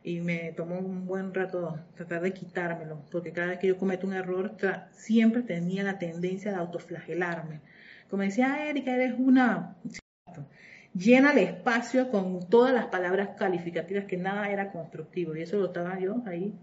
y 0.06 0.22
me 0.22 0.54
tomó 0.54 0.78
un 0.78 1.08
buen 1.08 1.34
rato 1.34 1.80
tratar 1.96 2.22
de 2.22 2.32
quitármelo, 2.32 3.02
porque 3.12 3.32
cada 3.32 3.48
vez 3.48 3.60
que 3.60 3.68
yo 3.68 3.78
cometo 3.78 4.06
un 4.06 4.14
error 4.14 4.56
siempre 4.92 5.42
tenía 5.42 5.84
la 5.84 5.98
tendencia 5.98 6.52
de 6.52 6.58
autoflagelarme. 6.58 7.62
Como 8.08 8.22
decía 8.22 8.70
Erika, 8.70 8.94
eres 8.94 9.16
una 9.18 9.76
llena 10.96 11.34
el 11.34 11.40
espacio 11.40 12.10
con 12.10 12.48
todas 12.50 12.74
las 12.74 12.86
palabras 12.86 13.30
calificativas, 13.38 14.06
que 14.06 14.18
nada 14.18 14.50
era 14.50 14.72
constructivo. 14.72 15.36
Y 15.36 15.42
eso 15.42 15.58
lo 15.58 15.68
estaba 15.68 16.00
yo 16.00 16.24
ahí. 16.26 16.54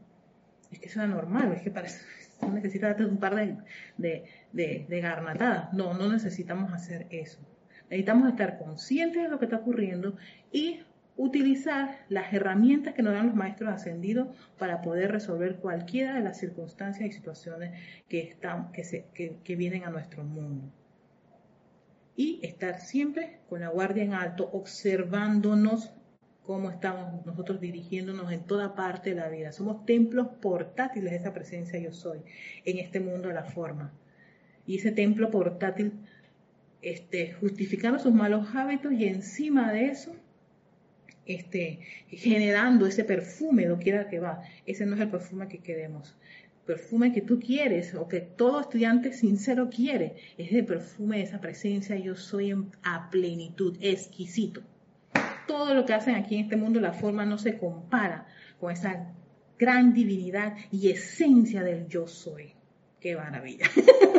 Es 0.70 0.78
que 0.78 0.86
eso 0.86 1.00
era 1.00 1.08
normal, 1.08 1.52
es 1.52 1.62
que 1.62 1.70
parece, 1.70 2.04
no 2.42 2.50
necesitas 2.52 2.98
un 3.00 3.18
par 3.18 3.34
de, 3.34 3.56
de, 3.98 4.24
de, 4.52 4.86
de 4.88 5.00
garnatadas. 5.00 5.72
No, 5.74 5.94
no 5.94 6.10
necesitamos 6.10 6.72
hacer 6.72 7.06
eso. 7.10 7.38
Necesitamos 7.90 8.30
estar 8.30 8.58
conscientes 8.58 9.22
de 9.22 9.28
lo 9.28 9.38
que 9.38 9.44
está 9.44 9.58
ocurriendo 9.58 10.16
y 10.50 10.80
utilizar 11.18 11.98
las 12.08 12.32
herramientas 12.32 12.94
que 12.94 13.02
nos 13.02 13.12
dan 13.12 13.26
los 13.26 13.34
maestros 13.34 13.70
ascendidos 13.70 14.28
para 14.58 14.80
poder 14.80 15.12
resolver 15.12 15.56
cualquiera 15.56 16.14
de 16.14 16.22
las 16.22 16.38
circunstancias 16.38 17.06
y 17.06 17.12
situaciones 17.12 17.78
que, 18.08 18.20
están, 18.20 18.72
que, 18.72 18.82
se, 18.82 19.04
que 19.12 19.56
vienen 19.56 19.84
a 19.84 19.90
nuestro 19.90 20.24
mundo 20.24 20.72
y 22.16 22.40
estar 22.42 22.80
siempre 22.80 23.38
con 23.48 23.60
la 23.60 23.68
guardia 23.68 24.04
en 24.04 24.14
alto, 24.14 24.50
observándonos 24.52 25.92
cómo 26.42 26.70
estamos 26.70 27.24
nosotros 27.24 27.60
dirigiéndonos 27.60 28.32
en 28.32 28.44
toda 28.44 28.74
parte 28.74 29.10
de 29.10 29.16
la 29.16 29.28
vida. 29.28 29.52
Somos 29.52 29.86
templos 29.86 30.28
portátiles 30.40 31.12
de 31.12 31.16
esa 31.16 31.32
presencia 31.32 31.78
yo 31.78 31.92
soy 31.92 32.20
en 32.64 32.78
este 32.78 33.00
mundo 33.00 33.28
de 33.28 33.34
la 33.34 33.44
forma. 33.44 33.92
Y 34.66 34.78
ese 34.78 34.92
templo 34.92 35.30
portátil, 35.30 35.92
este, 36.82 37.32
justificando 37.34 37.98
sus 37.98 38.12
malos 38.12 38.48
hábitos 38.54 38.92
y 38.92 39.06
encima 39.06 39.72
de 39.72 39.86
eso, 39.86 40.14
este, 41.26 41.80
generando 42.08 42.86
ese 42.86 43.04
perfume, 43.04 43.66
lo 43.66 43.78
quiera 43.78 44.08
que 44.08 44.18
va. 44.18 44.42
Ese 44.66 44.86
no 44.86 44.96
es 44.96 45.00
el 45.00 45.10
perfume 45.10 45.48
que 45.48 45.58
queremos. 45.58 46.16
Perfume 46.66 47.12
que 47.12 47.22
tú 47.22 47.40
quieres 47.40 47.94
o 47.94 48.06
que 48.06 48.20
todo 48.20 48.60
estudiante 48.60 49.12
sincero 49.12 49.68
quiere, 49.68 50.16
es 50.38 50.52
el 50.52 50.64
perfume 50.64 51.22
esa 51.22 51.40
presencia 51.40 51.96
yo 51.96 52.14
soy 52.14 52.54
a 52.82 53.10
plenitud, 53.10 53.76
exquisito. 53.80 54.62
Todo 55.46 55.74
lo 55.74 55.84
que 55.84 55.94
hacen 55.94 56.14
aquí 56.14 56.36
en 56.36 56.44
este 56.44 56.56
mundo, 56.56 56.80
la 56.80 56.92
forma 56.92 57.26
no 57.26 57.36
se 57.36 57.58
compara 57.58 58.26
con 58.60 58.70
esa 58.70 59.12
gran 59.58 59.92
divinidad 59.92 60.56
y 60.70 60.90
esencia 60.90 61.62
del 61.62 61.88
yo 61.88 62.06
soy. 62.06 62.52
Qué 63.00 63.16
maravilla. 63.16 63.66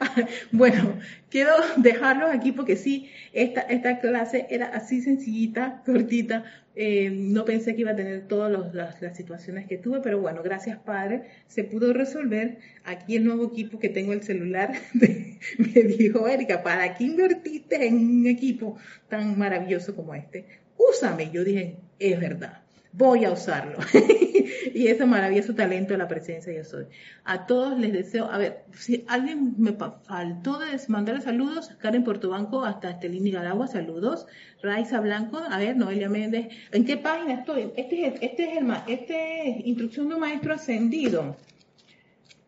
bueno, 0.52 0.98
quiero 1.30 1.52
dejarlos 1.76 2.30
aquí 2.32 2.52
porque 2.52 2.76
sí, 2.76 3.10
esta, 3.32 3.60
esta 3.62 4.00
clase 4.00 4.46
era 4.50 4.66
así 4.66 5.00
sencillita, 5.00 5.82
cortita. 5.84 6.44
Eh, 6.76 7.10
no 7.10 7.44
pensé 7.44 7.74
que 7.74 7.82
iba 7.82 7.92
a 7.92 7.96
tener 7.96 8.26
todas 8.26 8.50
las, 8.74 9.00
las, 9.00 9.16
situaciones 9.16 9.68
que 9.68 9.78
tuve, 9.78 10.00
pero 10.00 10.20
bueno, 10.20 10.42
gracias 10.42 10.78
Padre, 10.78 11.22
se 11.46 11.62
pudo 11.62 11.92
resolver. 11.92 12.58
Aquí 12.84 13.16
el 13.16 13.24
nuevo 13.24 13.46
equipo 13.46 13.78
que 13.78 13.88
tengo 13.88 14.12
el 14.12 14.22
celular 14.22 14.72
me 14.94 15.82
dijo, 15.82 16.26
Erika, 16.26 16.62
¿para 16.62 16.94
qué 16.96 17.04
invertiste 17.04 17.86
en 17.86 17.96
un 17.96 18.26
equipo 18.26 18.76
tan 19.08 19.38
maravilloso 19.38 19.94
como 19.94 20.14
este? 20.14 20.46
Úsame. 20.76 21.30
Yo 21.32 21.44
dije, 21.44 21.76
es 22.00 22.18
verdad 22.18 22.63
voy 22.96 23.24
a 23.24 23.32
usarlo. 23.32 23.78
y 24.74 24.86
ese 24.86 25.04
maravilloso 25.04 25.54
talento 25.54 25.94
de 25.94 25.98
la 25.98 26.08
presencia 26.08 26.52
yo 26.52 26.64
soy. 26.64 26.86
A 27.24 27.46
todos 27.46 27.78
les 27.78 27.92
deseo, 27.92 28.30
a 28.30 28.38
ver, 28.38 28.64
si 28.72 29.04
alguien 29.08 29.54
me 29.58 29.72
faltó 29.72 30.58
de 30.58 30.66
mandarle 30.88 31.20
saludos, 31.20 31.70
Karen 31.78 32.04
Portobanco 32.04 32.64
hasta 32.64 32.90
Estelín 32.90 33.24
Nicaragua, 33.24 33.66
saludos. 33.66 34.26
Raiza 34.62 35.00
Blanco, 35.00 35.38
a 35.38 35.58
ver, 35.58 35.76
Noelia 35.76 36.08
Méndez, 36.08 36.48
¿en 36.70 36.84
qué 36.84 36.96
página 36.96 37.34
estoy? 37.34 37.72
Este 37.76 38.06
es, 38.06 38.14
este 38.20 38.44
es 38.44 38.58
el, 38.58 38.72
este 38.86 39.50
es 39.50 39.66
instrucción 39.66 40.08
de 40.08 40.14
un 40.14 40.20
maestro 40.20 40.54
ascendido. 40.54 41.36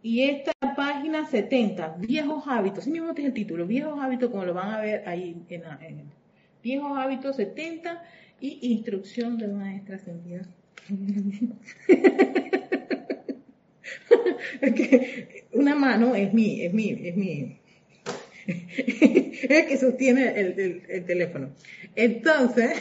Y 0.03 0.23
esta 0.23 0.53
página 0.77 1.27
70, 1.27 1.97
viejos 1.99 2.45
hábitos, 2.47 2.85
sí 2.85 2.93
mismo 2.93 3.09
este 3.09 3.23
es 3.23 3.29
el 3.29 3.35
título, 3.35 3.67
viejos 3.67 4.01
hábitos, 4.01 4.31
como 4.31 4.45
lo 4.45 4.55
van 4.55 4.73
a 4.73 4.81
ver 4.81 5.03
ahí 5.09 5.37
en, 5.49 5.63
en 5.81 6.13
viejos 6.63 6.97
hábitos 6.97 7.35
70 7.35 8.01
y 8.41 8.59
instrucción 8.73 9.39
de 9.39 9.49
maestra 9.49 9.99
que 14.75 15.47
una 15.53 15.75
mano 15.75 16.15
es 16.15 16.33
mi, 16.33 16.63
es 16.63 16.73
mi, 16.73 16.91
es 16.91 17.17
mi, 17.17 17.59
es 18.47 19.67
que 19.67 19.77
sostiene 19.79 20.39
el, 20.39 20.83
el, 20.89 21.05
teléfono. 21.05 21.51
Entonces, 21.95 22.79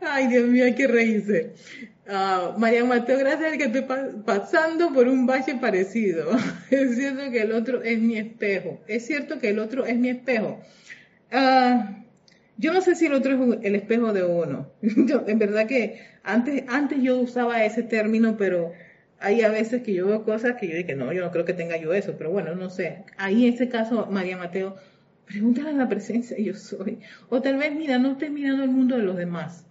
ay 0.00 0.28
Dios 0.28 0.46
mío, 0.48 0.64
hay 0.64 0.74
que 0.74 0.86
reírse. 0.86 1.52
Uh, 2.08 2.56
María 2.58 2.84
Mateo, 2.84 3.18
gracias 3.18 3.56
que 3.56 3.64
estoy 3.64 3.84
pasando 4.24 4.92
por 4.92 5.08
un 5.08 5.26
valle 5.26 5.56
parecido. 5.56 6.30
es 6.70 6.96
cierto 6.96 7.30
que 7.30 7.42
el 7.42 7.52
otro 7.52 7.82
es 7.82 7.98
mi 7.98 8.16
espejo. 8.16 8.80
Es 8.86 9.06
cierto 9.06 9.40
que 9.40 9.48
el 9.48 9.58
otro 9.58 9.84
es 9.86 9.96
mi 9.96 10.10
espejo. 10.10 10.60
Uh, 11.32 12.05
yo 12.58 12.72
no 12.72 12.80
sé 12.80 12.94
si 12.94 13.06
el 13.06 13.14
otro 13.14 13.54
es 13.54 13.58
el 13.62 13.74
espejo 13.74 14.12
de 14.12 14.24
uno. 14.24 14.70
en 14.82 15.38
verdad 15.38 15.66
que 15.66 16.00
antes, 16.22 16.64
antes 16.68 17.02
yo 17.02 17.18
usaba 17.18 17.64
ese 17.64 17.82
término, 17.82 18.36
pero 18.36 18.72
hay 19.18 19.42
a 19.42 19.50
veces 19.50 19.82
que 19.82 19.94
yo 19.94 20.06
veo 20.06 20.24
cosas 20.24 20.56
que 20.56 20.68
yo 20.68 20.74
digo, 20.74 20.94
no, 20.96 21.12
yo 21.12 21.22
no 21.22 21.30
creo 21.30 21.44
que 21.44 21.52
tenga 21.52 21.76
yo 21.76 21.92
eso, 21.92 22.14
pero 22.16 22.30
bueno, 22.30 22.54
no 22.54 22.70
sé. 22.70 23.04
Ahí 23.18 23.46
en 23.46 23.54
ese 23.54 23.68
caso, 23.68 24.06
María 24.10 24.36
Mateo, 24.36 24.76
pregúntale 25.26 25.70
a 25.70 25.72
la 25.72 25.88
presencia 25.88 26.36
yo 26.42 26.54
soy. 26.54 27.00
O 27.28 27.42
tal 27.42 27.58
vez, 27.58 27.74
mira, 27.74 27.98
no 27.98 28.12
estés 28.12 28.30
mirando 28.30 28.64
el 28.64 28.70
mundo 28.70 28.96
de 28.96 29.02
los 29.02 29.16
demás. 29.16 29.66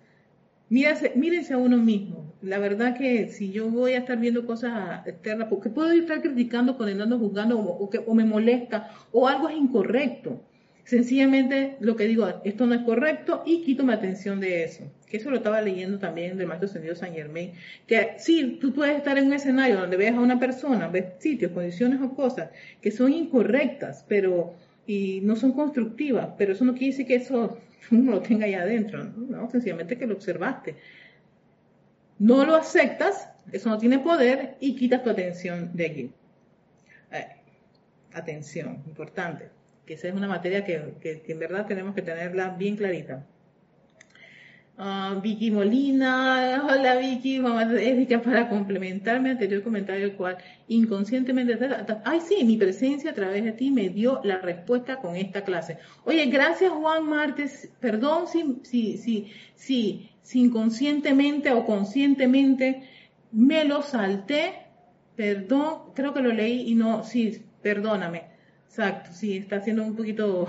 Mírase, 0.70 1.12
mírense 1.16 1.54
a 1.54 1.58
uno 1.58 1.78
mismo. 1.78 2.34
La 2.42 2.60
verdad 2.60 2.98
que 2.98 3.30
si 3.30 3.52
yo 3.52 3.70
voy 3.70 3.94
a 3.94 4.00
estar 4.00 4.20
viendo 4.20 4.46
cosas 4.46 5.06
externas, 5.08 5.48
porque 5.50 5.70
puedo 5.70 5.92
estar 5.92 6.22
criticando, 6.22 6.78
condenando, 6.78 7.20
juzgando, 7.20 7.60
o, 7.60 7.90
que, 7.90 8.00
o 8.00 8.14
me 8.16 8.26
molesta, 8.26 8.92
o 9.12 9.28
algo 9.28 9.50
es 9.50 9.56
incorrecto 9.56 10.42
Sencillamente 10.86 11.78
lo 11.80 11.96
que 11.96 12.06
digo, 12.06 12.42
esto 12.44 12.68
no 12.68 12.76
es 12.76 12.82
correcto 12.82 13.42
y 13.44 13.64
quito 13.64 13.84
mi 13.84 13.92
atención 13.92 14.40
de 14.40 14.64
eso. 14.64 14.84
Que 15.10 15.18
eso 15.18 15.32
lo 15.32 15.38
estaba 15.38 15.60
leyendo 15.60 15.98
también 15.98 16.38
del 16.38 16.46
Maestro 16.46 16.70
Ascendido 16.70 16.94
San 16.94 17.12
Germain. 17.12 17.54
Que 17.88 18.14
sí, 18.20 18.60
tú 18.62 18.72
puedes 18.72 18.96
estar 18.96 19.18
en 19.18 19.26
un 19.26 19.34
escenario 19.34 19.80
donde 19.80 19.98
veas 19.98 20.16
a 20.16 20.20
una 20.20 20.40
persona, 20.40 20.88
ves 20.88 21.06
sitios, 21.18 21.52
condiciones 21.54 22.00
o 22.04 22.14
cosas 22.14 22.52
que 22.82 22.92
son 22.92 23.12
incorrectas, 23.12 24.06
pero 24.08 24.54
y 24.86 25.22
no 25.24 25.36
son 25.36 25.54
constructivas, 25.54 26.30
pero 26.38 26.54
eso 26.54 26.64
no 26.64 26.74
quiere 26.74 26.92
decir 26.92 27.08
que 27.08 27.16
eso 27.16 27.58
uno 27.92 28.12
lo 28.12 28.22
tenga 28.22 28.46
ahí 28.46 28.54
adentro, 28.54 29.04
no, 29.04 29.50
sencillamente 29.50 29.98
que 29.98 30.06
lo 30.06 30.14
observaste. 30.14 30.76
No 32.20 32.46
lo 32.46 32.56
aceptas, 32.56 33.28
eso 33.52 33.70
no 33.70 33.80
tiene 33.80 33.98
poder 33.98 34.56
y 34.60 34.76
quitas 34.76 35.02
tu 35.04 35.10
atención 35.10 35.72
de 35.74 35.86
aquí. 35.88 36.12
Eh, 37.12 37.28
atención, 38.14 38.84
importante 38.86 39.55
que 39.86 39.94
esa 39.94 40.08
es 40.08 40.16
una 40.16 40.28
materia 40.28 40.64
que, 40.66 41.24
en 41.28 41.40
verdad 41.40 41.68
tenemos 41.68 41.96
que 41.96 42.02
tenerla 42.02 42.50
bien 42.50 42.76
clarita. 42.76 43.26
Ah, 44.78 45.18
Vicky 45.24 45.52
Molina, 45.52 46.62
hola 46.70 46.98
Vicky, 46.98 47.40
mamá 47.40 47.64
Erika, 47.64 48.22
para 48.22 48.50
complementar 48.50 49.22
mi 49.22 49.30
anterior 49.30 49.64
comentario, 49.64 50.04
el 50.04 50.16
cual 50.16 50.38
inconscientemente, 50.68 51.58
ay 52.04 52.20
sí, 52.20 52.44
mi 52.44 52.58
presencia 52.58 53.12
a 53.12 53.14
través 53.14 53.46
de 53.46 53.54
ti 53.54 53.72
me 53.72 53.88
dio 53.88 54.20
la 54.26 54.40
respuesta 54.40 54.98
con 54.98 55.16
esta 55.16 55.46
clase. 55.46 55.78
Oye, 56.04 56.26
gracias 56.26 56.74
Juan 56.74 57.08
Martes, 57.08 57.70
perdón 57.80 58.28
si, 58.28 58.60
si, 58.64 58.98
si, 58.98 59.32
si, 59.56 60.10
si 60.24 60.42
inconscientemente 60.42 61.52
o 61.52 61.66
conscientemente 61.66 62.82
me 63.32 63.64
lo 63.64 63.82
salté, 63.82 64.56
perdón, 65.16 65.94
creo 65.94 66.14
que 66.14 66.22
lo 66.22 66.34
leí 66.34 66.70
y 66.70 66.76
no, 66.76 67.06
sí, 67.06 67.46
perdóname. 67.62 68.35
Exacto, 68.78 69.14
sí, 69.14 69.38
está 69.38 69.62
siendo 69.62 69.86
un 69.86 69.96
poquito 69.96 70.48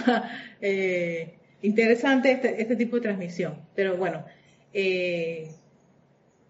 eh, 0.60 1.38
interesante 1.62 2.30
este, 2.30 2.60
este, 2.60 2.76
tipo 2.76 2.96
de 2.96 3.02
transmisión. 3.02 3.54
Pero 3.74 3.96
bueno, 3.96 4.22
eh, 4.74 5.52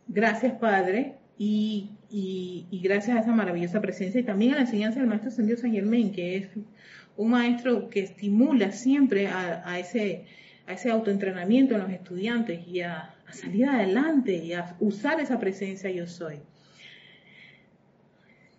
gracias 0.09 0.55
Padre 0.55 1.15
y, 1.39 1.91
gracias 2.83 3.17
a 3.17 3.21
esa 3.21 3.31
maravillosa 3.31 3.81
presencia 3.81 4.21
y 4.21 4.25
también 4.25 4.55
a 4.55 4.57
la 4.57 4.63
enseñanza 4.63 4.99
del 4.99 5.09
Maestro 5.09 5.31
Ascendido 5.31 5.57
San 5.57 5.71
Germán, 5.71 6.11
que 6.11 6.37
es 6.37 6.49
un 7.17 7.31
maestro 7.31 7.89
que 7.91 8.01
estimula 8.01 8.73
siempre 8.73 9.29
a, 9.29 9.79
ese, 9.79 10.25
a 10.67 10.73
ese 10.73 10.91
autoentrenamiento 10.91 11.77
en 11.77 11.83
los 11.83 11.91
estudiantes 11.93 12.67
y 12.67 12.81
a 12.81 13.15
salir 13.31 13.67
adelante 13.67 14.35
y 14.35 14.53
a 14.53 14.75
usar 14.81 15.21
esa 15.21 15.39
presencia 15.39 15.93
yo 15.93 16.09
soy. 16.09 16.41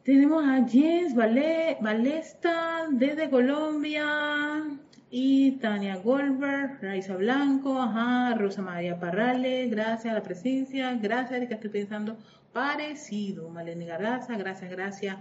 Tenemos 0.03 0.43
a 0.45 0.65
Jens 0.65 1.13
Valesta 1.13 2.87
desde 2.89 3.29
Colombia 3.29 4.63
y 5.11 5.51
Tania 5.57 5.97
Goldberg, 5.97 6.79
Raiza 6.81 7.17
Blanco, 7.17 7.81
ajá, 7.81 8.33
Rosa 8.35 8.61
María 8.61 8.97
Parrales, 8.97 9.69
gracias 9.69 10.13
a 10.13 10.17
la 10.17 10.23
presencia, 10.23 10.93
gracias 10.93 11.41
de 11.41 11.47
que 11.47 11.55
estoy 11.55 11.69
pensando 11.69 12.17
parecido, 12.53 13.49
Malene 13.49 13.85
Garraza, 13.85 14.37
gracias, 14.37 14.71
gracias. 14.71 15.17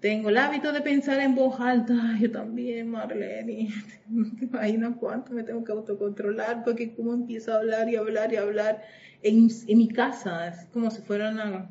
Tengo 0.00 0.30
el 0.30 0.38
hábito 0.38 0.72
de 0.72 0.80
pensar 0.80 1.20
en 1.20 1.36
voz 1.36 1.60
alta, 1.60 1.94
yo 2.20 2.30
también, 2.30 2.90
Marlene, 2.90 3.68
no 4.78 4.96
cuánto 4.96 5.32
me 5.32 5.44
tengo 5.44 5.62
que 5.62 5.72
autocontrolar, 5.72 6.64
porque 6.64 6.92
como 6.92 7.14
empiezo 7.14 7.52
a 7.52 7.58
hablar 7.58 7.88
y 7.88 7.94
hablar 7.94 8.32
y 8.32 8.36
hablar 8.36 8.82
en, 9.22 9.48
en 9.68 9.78
mi 9.78 9.88
casa, 9.88 10.48
es 10.48 10.64
como 10.72 10.90
si 10.90 11.02
fuera 11.02 11.30
una 11.30 11.68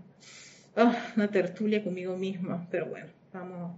Ah, 0.80 0.96
una 1.16 1.28
tertulia 1.28 1.84
conmigo 1.84 2.16
misma, 2.16 2.68
pero 2.70 2.86
bueno, 2.86 3.08
vamos, 3.34 3.76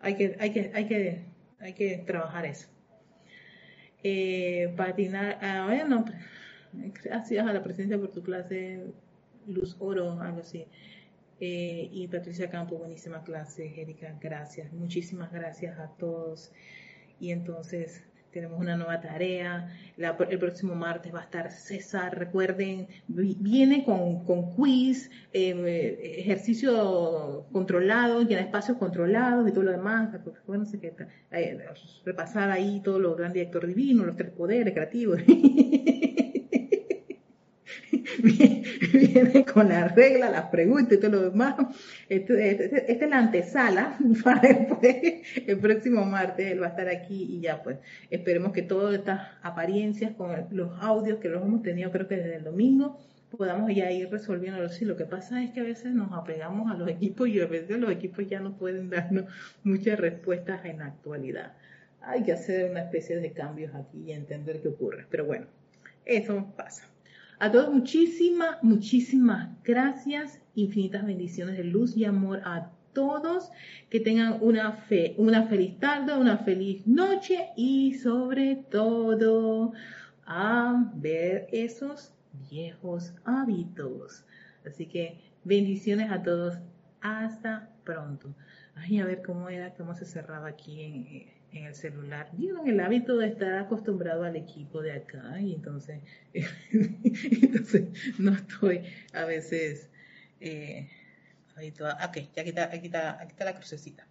hay 0.00 0.16
que, 0.16 0.36
hay 0.40 0.50
que, 0.50 0.72
hay 0.74 0.86
que, 0.88 1.24
hay 1.60 1.72
que 1.72 1.98
trabajar 1.98 2.44
eso. 2.46 2.66
Eh, 4.02 4.74
patinar, 4.76 5.38
ah, 5.40 5.66
bueno, 5.68 6.04
gracias 7.04 7.46
a 7.46 7.52
la 7.52 7.62
presencia 7.62 7.96
por 7.96 8.10
tu 8.10 8.24
clase, 8.24 8.82
Luz 9.46 9.76
Oro, 9.78 10.20
algo 10.20 10.40
así. 10.40 10.66
Eh, 11.38 11.88
y 11.92 12.08
Patricia 12.08 12.50
Campo, 12.50 12.76
buenísima 12.76 13.22
clase, 13.22 13.80
Erika, 13.80 14.18
gracias, 14.20 14.72
muchísimas 14.72 15.30
gracias 15.32 15.78
a 15.78 15.90
todos. 15.96 16.50
Y 17.20 17.30
entonces, 17.30 18.02
tenemos 18.32 18.58
una 18.58 18.76
nueva 18.76 19.00
tarea. 19.00 19.68
el 19.96 20.38
próximo 20.38 20.74
martes 20.74 21.14
va 21.14 21.20
a 21.20 21.24
estar 21.24 21.52
César, 21.52 22.18
recuerden, 22.18 22.88
viene 23.06 23.84
con, 23.84 24.24
con 24.24 24.54
quiz, 24.54 25.10
em, 25.32 25.64
eh, 25.66 26.20
ejercicio 26.20 27.46
controlado, 27.52 28.22
llena 28.22 28.40
espacios 28.40 28.78
controlados 28.78 29.48
y 29.48 29.52
todo 29.52 29.64
lo 29.64 29.72
demás. 29.72 30.14
Acuérdense 30.14 30.80
que 30.80 30.94
eh, 31.30 31.58
repasar 32.04 32.50
ahí 32.50 32.80
todo 32.82 32.98
lo 32.98 33.14
gran 33.14 33.32
director 33.32 33.66
divino, 33.66 34.04
los 34.04 34.16
tres 34.16 34.30
poderes 34.30 34.72
creativos. 34.72 35.20
viene 38.98 39.44
con 39.44 39.68
la 39.68 39.88
regla, 39.88 40.30
las 40.30 40.46
preguntas 40.46 40.94
y 40.94 41.00
todo 41.00 41.10
lo 41.10 41.30
demás. 41.30 41.54
Este, 42.08 42.50
este, 42.50 42.64
este, 42.64 42.92
esta 42.92 43.04
es 43.04 43.10
la 43.10 43.18
antesala 43.18 43.98
para 44.24 44.40
después, 44.40 44.96
el 45.46 45.58
próximo 45.58 46.04
martes 46.04 46.52
él 46.52 46.62
va 46.62 46.66
a 46.66 46.70
estar 46.70 46.88
aquí 46.88 47.26
y 47.30 47.40
ya 47.40 47.62
pues 47.62 47.78
esperemos 48.10 48.52
que 48.52 48.62
todas 48.62 48.94
estas 48.94 49.28
apariencias 49.42 50.12
con 50.12 50.30
los 50.50 50.70
audios 50.80 51.18
que 51.18 51.28
los 51.28 51.42
hemos 51.42 51.62
tenido 51.62 51.90
creo 51.90 52.08
que 52.08 52.16
desde 52.16 52.36
el 52.36 52.44
domingo 52.44 52.98
podamos 53.36 53.74
ya 53.74 53.90
ir 53.90 54.10
resolviéndolo. 54.10 54.68
Sí, 54.68 54.84
lo 54.84 54.96
que 54.96 55.06
pasa 55.06 55.42
es 55.42 55.50
que 55.50 55.60
a 55.60 55.64
veces 55.64 55.92
nos 55.94 56.12
apegamos 56.12 56.70
a 56.70 56.74
los 56.74 56.88
equipos 56.88 57.28
y 57.28 57.40
a 57.40 57.46
veces 57.46 57.78
los 57.78 57.90
equipos 57.90 58.26
ya 58.28 58.40
no 58.40 58.56
pueden 58.56 58.90
darnos 58.90 59.24
muchas 59.64 59.98
respuestas 59.98 60.64
en 60.64 60.78
la 60.78 60.86
actualidad. 60.86 61.54
Hay 62.02 62.24
que 62.24 62.32
hacer 62.32 62.70
una 62.70 62.82
especie 62.82 63.16
de 63.16 63.32
cambios 63.32 63.74
aquí 63.74 64.02
y 64.06 64.12
entender 64.12 64.60
qué 64.60 64.68
ocurre. 64.68 65.06
Pero 65.08 65.24
bueno, 65.24 65.46
eso 66.04 66.52
pasa. 66.56 66.91
A 67.42 67.50
todos 67.50 67.74
muchísimas, 67.74 68.62
muchísimas 68.62 69.48
gracias, 69.64 70.40
infinitas 70.54 71.04
bendiciones 71.04 71.56
de 71.56 71.64
luz 71.64 71.96
y 71.96 72.04
amor 72.04 72.40
a 72.44 72.70
todos, 72.92 73.50
que 73.90 73.98
tengan 73.98 74.38
una, 74.40 74.70
fe, 74.70 75.16
una 75.18 75.48
feliz 75.48 75.76
tarde, 75.80 76.16
una 76.16 76.38
feliz 76.38 76.86
noche 76.86 77.48
y 77.56 77.94
sobre 77.94 78.54
todo 78.70 79.72
a 80.24 80.88
ver 80.94 81.48
esos 81.50 82.12
viejos 82.48 83.12
hábitos. 83.24 84.24
Así 84.64 84.86
que 84.86 85.18
bendiciones 85.42 86.12
a 86.12 86.22
todos, 86.22 86.54
hasta 87.00 87.70
pronto. 87.82 88.32
Ay, 88.76 89.00
a 89.00 89.04
ver 89.04 89.20
cómo 89.20 89.48
era, 89.48 89.74
cómo 89.74 89.96
se 89.96 90.04
cerraba 90.04 90.46
aquí 90.46 90.80
en, 90.80 91.41
en 91.52 91.64
el 91.66 91.74
celular. 91.74 92.30
Digo, 92.32 92.64
el 92.64 92.80
hábito 92.80 93.16
de 93.18 93.28
estar 93.28 93.54
acostumbrado 93.54 94.24
al 94.24 94.36
equipo 94.36 94.82
de 94.82 94.92
acá 94.92 95.40
y 95.40 95.54
entonces, 95.54 96.00
entonces 96.32 97.88
no 98.18 98.32
estoy 98.32 98.82
a 99.12 99.24
veces 99.24 99.90
eh, 100.40 100.88
Ok, 101.56 102.16
ya 102.34 102.42
aquí 102.42 102.48
está, 102.48 102.64
aquí 102.64 102.86
está, 102.86 103.20
aquí 103.20 103.30
está 103.32 103.44
la 103.44 103.54
crucecita. 103.54 104.06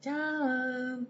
Chao. 0.00 1.06